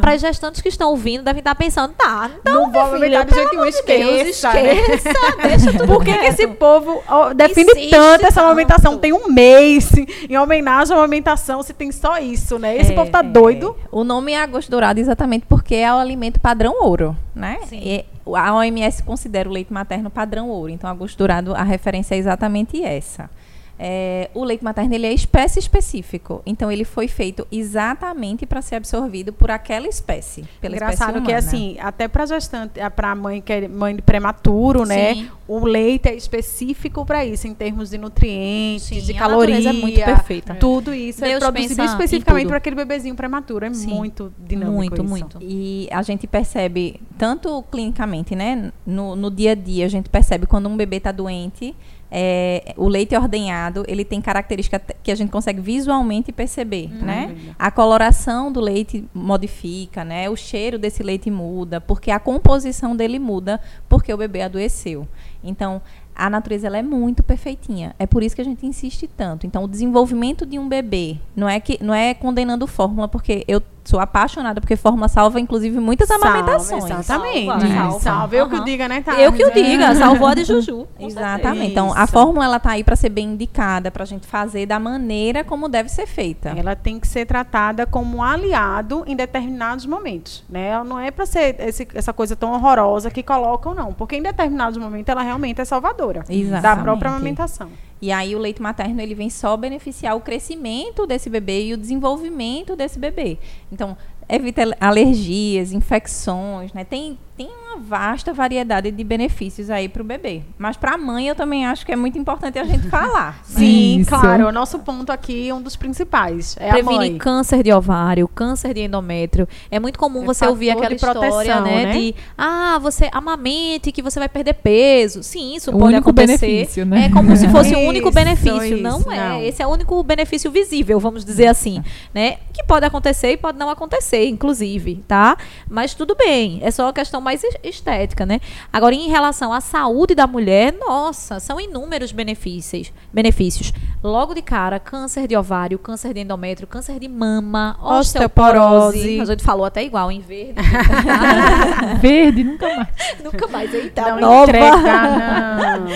[0.00, 3.34] Para as gestantes que estão ouvindo, devem estar pensando, tá, então, Não vou filha, pelo
[3.36, 4.52] jeito nenhum, amor de Deus, esqueça.
[4.52, 4.72] né?
[4.74, 8.44] esqueça, deixa tudo Por que, que esse povo ó, defende Insiste tanto essa tanto.
[8.46, 8.98] amamentação?
[8.98, 9.90] Tem um mês
[10.28, 12.76] em homenagem à amamentação, se tem só isso, né?
[12.76, 13.76] Esse É, povo tá doido.
[13.90, 17.58] O nome é agosto dourado exatamente porque é o alimento padrão ouro, né?
[17.68, 17.80] Sim.
[17.82, 18.04] E
[18.34, 22.82] a OMS considera o leite materno padrão ouro, então agosto dourado a referência é exatamente
[22.82, 23.30] essa.
[23.78, 28.76] É, o leite materno ele é espécie específico, então ele foi feito exatamente para ser
[28.76, 33.52] absorvido por aquela espécie, pela Engraçado espécie que assim, até pra gestante, pra mãe que
[33.52, 35.14] é mãe de prematuro, né?
[35.14, 35.28] Sim.
[35.46, 39.54] O leite é específico para isso, em termos de nutrientes, Sim, de a caloria.
[39.54, 40.54] natureza é muito perfeita.
[40.54, 43.64] Tudo isso é Deus produzido pensa em especificamente para aquele bebezinho prematuro.
[43.66, 43.88] É Sim.
[43.88, 45.04] muito dinâmico Muito, isso.
[45.04, 45.38] muito.
[45.40, 48.72] E a gente percebe, tanto clinicamente, né?
[48.84, 51.76] No, no dia a dia, a gente percebe quando um bebê está doente,
[52.10, 57.34] é, o leite ordenhado, ele tem característica te- que a gente consegue visualmente perceber, né?
[57.58, 60.28] A coloração do leite modifica, né?
[60.30, 65.06] O cheiro desse leite muda, porque a composição dele muda, porque o bebê adoeceu.
[65.42, 65.80] Então,
[66.14, 67.94] a natureza ela é muito perfeitinha.
[67.98, 69.46] É por isso que a gente insiste tanto.
[69.46, 73.60] Então, o desenvolvimento de um bebê não é que não é condenando fórmula, porque eu
[73.88, 76.84] sou apaixonada porque fórmula salva inclusive muitas Salva, amamentações.
[76.84, 77.46] Exatamente.
[77.46, 78.00] Salva, Salva.
[78.00, 78.36] salva.
[78.36, 79.14] Eu que o diga, né, tá?
[79.14, 80.86] Eu que o diga, salvou a de Juju.
[80.98, 81.70] Exatamente.
[81.72, 84.78] Então, a fórmula ela tá aí para ser bem indicada, para a gente fazer da
[84.78, 86.50] maneira como deve ser feita.
[86.56, 90.68] Ela tem que ser tratada como um aliado em determinados momentos, né?
[90.68, 93.92] Ela não é para ser esse- essa coisa tão horrorosa que colocam, não.
[93.92, 96.82] Porque em determinados momentos ela realmente é salvadora da Exatamente.
[96.84, 97.68] própria amamentação.
[98.00, 101.76] E aí o leite materno ele vem só beneficiar o crescimento desse bebê e o
[101.76, 103.38] desenvolvimento desse bebê.
[103.72, 103.96] Então,
[104.28, 106.84] evita alergias, infecções, né?
[106.84, 110.42] Tem, tem uma vasta variedade de benefícios aí para o bebê.
[110.56, 113.40] Mas para a mãe eu também acho que é muito importante a gente falar.
[113.44, 114.10] Sim, Isso.
[114.10, 114.46] claro.
[114.46, 117.18] O nosso ponto aqui, um dos principais, é mãe.
[117.18, 119.46] câncer de ovário, câncer de endométrio.
[119.70, 121.92] É muito comum É você ouvir aquela de proteção, história, né, né?
[121.92, 125.22] De, ah, você amamente que você vai perder peso.
[125.22, 126.46] Sim, isso O pode único acontecer.
[126.46, 127.06] benefício, né?
[127.06, 128.76] É como se fosse o único Isso, benefício.
[128.78, 129.28] não isso, é.
[129.28, 129.42] não.
[129.42, 131.82] Esse é o único benefício visível, vamos dizer assim,
[132.14, 132.38] né?
[132.52, 135.36] Que pode acontecer e pode não acontecer, inclusive, tá?
[135.68, 136.60] Mas tudo bem.
[136.62, 138.40] É só uma questão mais es- estética, né?
[138.72, 142.92] Agora, em relação à saúde da mulher, nossa, são inúmeros benefícios.
[143.12, 143.72] Benefícios.
[144.02, 148.98] Logo de cara, câncer de ovário, câncer de endométrio, câncer de mama, osteoporose.
[148.98, 149.20] Osteoporose.
[149.20, 150.54] A gente falou até igual em verde.
[152.00, 152.86] Verde, nunca mais.
[153.24, 153.74] Nunca mais.
[153.74, 154.50] Eita, Não nova.
[154.50, 155.86] entregar, não.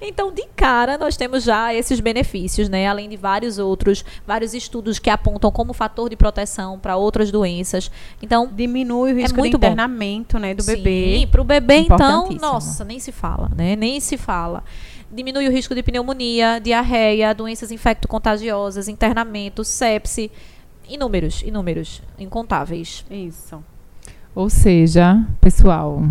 [0.00, 2.86] Então, de cara, nós temos já esses benefícios, né?
[2.86, 7.90] Além de vários outros, vários estudos que apontam como fator de proteção para outras doenças.
[8.20, 9.66] Então, Diminui o risco de muito bom.
[9.66, 11.18] internamento, né, do bebê.
[11.20, 13.76] Sim, para o bebê, então, nossa, nem se fala, né?
[13.76, 14.64] Nem se fala.
[15.12, 20.30] Diminui o risco de pneumonia, diarreia, doenças infecto-contagiosas, internamento, sepse.
[20.88, 23.04] Inúmeros, inúmeros, incontáveis.
[23.10, 23.62] Isso.
[24.36, 26.02] Ou seja, pessoal,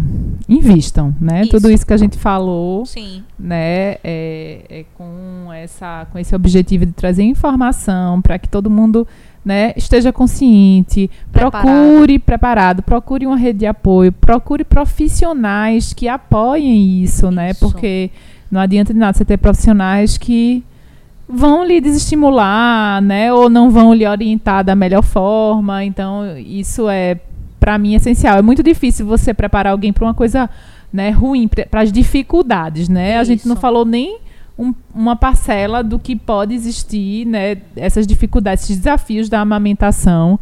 [0.49, 1.43] invistam, né?
[1.43, 1.51] Isso.
[1.51, 6.87] Tudo isso que a gente falou, Sim, né, é, é com essa, com esse objetivo
[6.87, 9.07] de trazer informação para que todo mundo,
[9.45, 11.67] né, esteja consciente, Preparado.
[11.67, 17.51] procure preparado, procure uma rede de apoio, procure profissionais que apoiem isso, né?
[17.51, 17.59] Isso.
[17.59, 18.09] Porque
[18.49, 20.63] não adianta de nada você ter profissionais que
[21.29, 25.85] vão lhe desestimular, né, ou não vão lhe orientar da melhor forma.
[25.85, 27.19] Então, isso é
[27.65, 28.37] para mim essencial.
[28.37, 30.47] É muito difícil você preparar alguém para uma coisa,
[30.93, 33.17] né, ruim, para as dificuldades, né?
[33.17, 33.61] A gente não Isso.
[33.61, 34.19] falou nem
[34.57, 40.39] um- uma parcela do que pode existir, né, essas dificuldades, esses desafios da amamentação.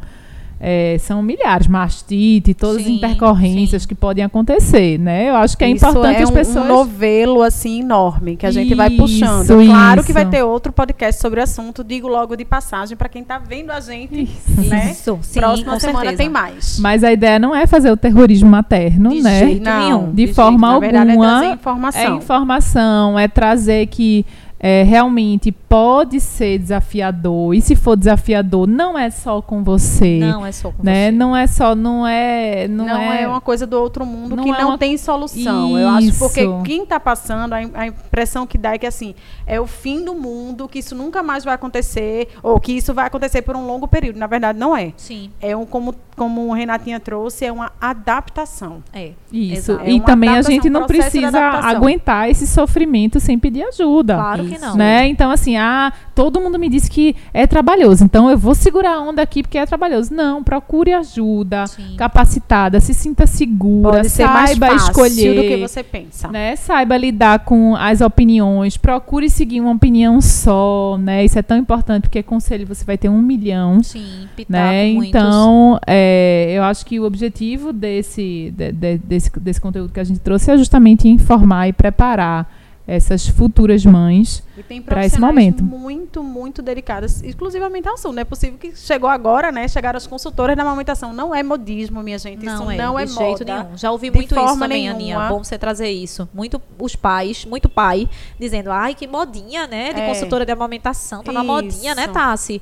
[0.65, 3.87] É, são milhares, mastite, todas as Sim, intercorrências sim.
[3.89, 5.29] que podem acontecer, né?
[5.29, 8.51] Eu acho que é Isso importante é as pessoas um novelo assim enorme que a
[8.51, 9.43] gente vai puxando.
[9.61, 10.31] Isso, claro que vai isso.
[10.31, 11.83] ter outro podcast sobre o assunto.
[11.83, 14.29] Digo logo de passagem para quem está vendo a gente.
[14.57, 14.91] Né?
[14.91, 16.17] Isso, sim, Próxima semana certeza.
[16.17, 16.79] tem mais.
[16.79, 19.39] Mas a ideia não é fazer o terrorismo materno, De né?
[19.39, 20.11] jeito Não, nenhum.
[20.13, 20.35] De jeito.
[20.35, 22.17] forma Na verdade, alguma, é trazer É informação.
[22.17, 24.25] informação, é trazer que
[24.65, 27.53] é, realmente pode ser desafiador.
[27.53, 30.19] E se for desafiador, não é só com você.
[30.19, 31.07] Não é só com né?
[31.07, 31.11] você.
[31.11, 32.65] Não é só, não é.
[32.69, 33.27] Não, Não, é...
[33.27, 35.77] uma coisa do outro mundo que é não uma- tem solução.
[35.77, 36.61] Eu acho porque Isso.
[36.63, 39.13] quem está passando, a, a impressão que dá é que assim,
[39.45, 43.07] é o fim do mundo, que isso nunca mais vai acontecer, ou que isso vai
[43.07, 44.17] acontecer por um longo período.
[44.17, 44.93] Na verdade, não é.
[44.95, 48.81] Sim, É um, como, como o Renatinha trouxe, é uma adaptação.
[48.93, 49.11] é.
[49.31, 49.73] Isso.
[49.79, 54.13] É E também a gente não precisa aguentar esse sofrimento sem pedir ajuda.
[54.15, 54.75] Claro que não.
[54.75, 55.07] Né?
[55.07, 59.01] Então, assim, ah, todo mundo me disse que é trabalhoso, então eu vou segurar a
[59.01, 60.13] onda aqui porque é trabalhoso.
[60.13, 61.95] Não, procure ajuda, Sim.
[61.97, 65.35] capacitada, se sinta segura, Pode ser mais saiba fácil escolher.
[65.35, 66.27] do que você pensa.
[66.29, 66.55] Né?
[66.55, 71.23] Saiba lidar com as opiniões, procure seguir uma opinião só, né?
[71.25, 74.87] Isso é tão importante porque conselho você vai ter um milhão, Sim, pitaco, né?
[74.89, 80.03] Então, é, eu acho que o objetivo desse, de- de- desse, desse conteúdo que a
[80.03, 82.47] gente trouxe é justamente informar e preparar
[82.85, 84.43] essas futuras mães.
[84.57, 85.63] E tem pra esse momento.
[85.63, 88.11] muito, muito dedicadas, exclusive à amamentação.
[88.11, 89.67] Não é possível que chegou agora, né?
[89.67, 91.13] Chegaram as consultoras da amamentação.
[91.13, 92.43] Não é modismo, minha gente.
[92.43, 93.25] Não isso é, não é de moda.
[93.25, 93.77] jeito nenhum.
[93.77, 94.95] Já ouvi de muito isso também, nenhuma.
[94.95, 95.29] Aninha.
[95.29, 96.27] Bom você trazer isso.
[96.33, 98.09] Muito os pais, muito pai,
[98.39, 99.93] dizendo, ai, que modinha, né?
[99.93, 100.07] De É.
[100.07, 101.23] consultora de amamentação.
[101.23, 102.13] Tá na modinha, né, Isso.
[102.13, 102.61] Tassi?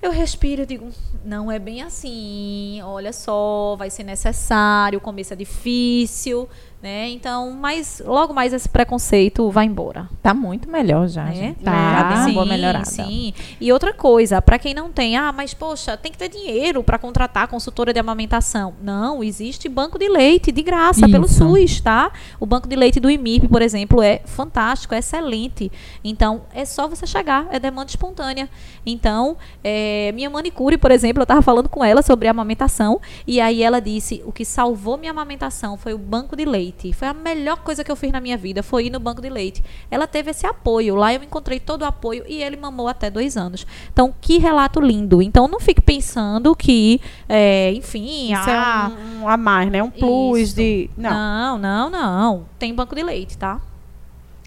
[0.00, 0.88] Eu respiro e digo,
[1.24, 2.80] não é bem assim.
[2.84, 6.48] Olha só, vai ser necessário, o começo é difícil,
[6.86, 7.08] né?
[7.10, 10.08] Então, mas logo mais esse preconceito vai embora.
[10.22, 11.34] Tá muito melhor já, né?
[11.34, 11.64] gente.
[11.64, 12.12] Tá.
[12.12, 12.84] Uma sim, boa melhorada.
[12.84, 13.34] Sim.
[13.60, 16.96] E outra coisa, para quem não tem, ah, mas poxa, tem que ter dinheiro para
[16.96, 18.74] contratar consultora de amamentação.
[18.80, 21.38] Não, existe banco de leite de graça pelo Isso.
[21.38, 22.12] SUS, tá?
[22.38, 25.72] O banco de leite do IMIP, por exemplo, é fantástico, é excelente.
[26.04, 28.48] Então, é só você chegar, é demanda espontânea.
[28.86, 33.60] Então, é, minha manicure, por exemplo, eu tava falando com ela sobre amamentação e aí
[33.60, 36.75] ela disse: "O que salvou minha amamentação foi o banco de leite.
[36.92, 39.28] Foi a melhor coisa que eu fiz na minha vida, foi ir no banco de
[39.28, 39.62] leite.
[39.90, 40.94] Ela teve esse apoio.
[40.94, 43.66] Lá eu encontrei todo o apoio e ele mamou até dois anos.
[43.92, 45.20] Então, que relato lindo.
[45.22, 49.82] Então, não fique pensando que, é, enfim, Isso ah, é um, um a mais, né?
[49.82, 50.56] Um plus Isso.
[50.56, 50.90] de.
[50.96, 52.46] Não, não, não, não.
[52.58, 53.60] Tem banco de leite, tá?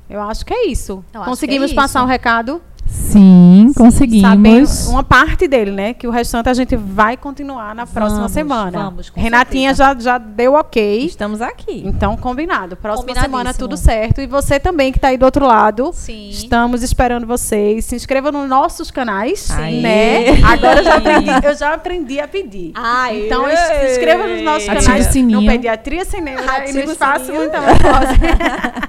[0.10, 1.06] eu acho que é isso.
[1.14, 2.62] Eu acho Conseguimos é passar o recado?
[2.90, 4.88] Sim, conseguimos.
[4.88, 5.94] uma parte dele, né?
[5.94, 8.72] Que o restante a gente vai continuar na próxima Vamos, semana.
[8.84, 11.06] vamos, com Renatinha já, já deu ok.
[11.06, 11.84] Estamos aqui.
[11.86, 12.76] Então, combinado.
[12.76, 14.22] Próxima semana tudo certo.
[14.22, 15.92] E você também que está aí do outro lado.
[15.94, 16.30] Sim.
[16.30, 17.86] Estamos esperando vocês.
[17.86, 19.82] Se inscreva nos nossos canais, Sim.
[19.82, 20.42] né?
[20.44, 22.72] Agora eu já aprendi, eu já aprendi a pedir.
[22.76, 25.42] Ai, Então se inscreva nos nossos Ative canais o sininho.
[25.42, 27.42] no Pediatria e Ative no o Espaço sininho.
[27.42, 28.89] Muita Metamorfose.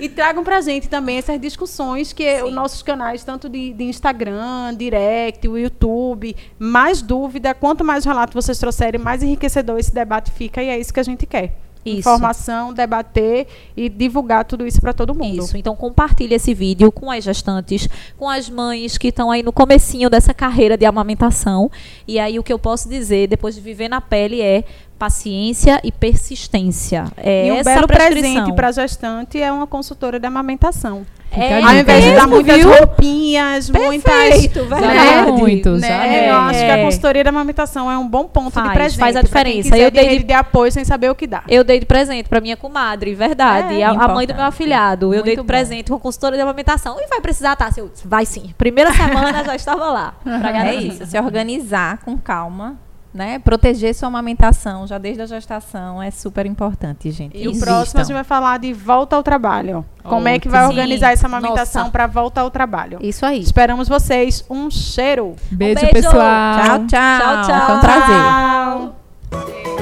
[0.00, 4.74] e tragam pra gente também essas discussões que os nossos canais, tanto de, de Instagram,
[4.76, 10.62] Direct, o YouTube, mais dúvida, quanto mais relato vocês trouxerem, mais enriquecedor esse debate fica
[10.62, 11.67] e é isso que a gente quer.
[11.84, 12.00] Isso.
[12.00, 15.44] Informação, debater e divulgar tudo isso para todo mundo.
[15.44, 19.52] Isso, então compartilhe esse vídeo com as gestantes, com as mães que estão aí no
[19.52, 21.70] comecinho dessa carreira de amamentação.
[22.06, 24.64] E aí o que eu posso dizer, depois de viver na pele, é
[24.98, 27.04] paciência e persistência.
[27.16, 31.06] É E um belo presente para a gestante é uma consultora de amamentação.
[31.30, 32.70] É, Fica Ao invés de dar muitas viu?
[32.70, 34.02] roupinhas, muitas.
[34.12, 35.24] Perfeito, verdade.
[35.26, 36.20] deu muito, já Né?
[36.20, 36.28] deu.
[36.30, 36.84] Eu acho que a É.
[36.84, 38.98] consultoria de amamentação é um bom ponto Faz, de presente.
[38.98, 39.76] faz a diferença.
[39.78, 41.42] Eu de dei de- de apoio sem saber o que dá.
[41.46, 43.80] Eu dei de presente para minha comadre, verdade.
[43.80, 45.06] É, a, a mãe do meu afilhado.
[45.06, 45.46] Eu Muito dei de bom.
[45.46, 46.96] presente com consultora de amamentação.
[46.98, 47.70] E vai precisar, tá?
[47.76, 48.54] Eu, vai sim.
[48.56, 50.14] Primeira semana já estava lá.
[50.24, 52.76] Pra É isso, se organizar com calma,
[53.18, 53.40] né?
[53.40, 57.36] Proteger sua amamentação já desde a gestação é super importante, gente.
[57.36, 57.66] E o Existam.
[57.66, 59.84] próximo a gente vai falar de volta ao trabalho.
[60.04, 60.68] Como é que vai Sim.
[60.68, 62.98] organizar essa amamentação para volta ao trabalho?
[63.02, 63.40] Isso aí.
[63.40, 64.44] Esperamos vocês.
[64.48, 65.34] Um cheiro.
[65.50, 65.92] Beijo, beijo.
[65.92, 66.64] pessoal.
[66.64, 67.18] Tchau, tchau.
[67.18, 67.66] Tchau, tchau.
[67.66, 68.94] Foi um prazer.
[69.30, 69.77] Tchau.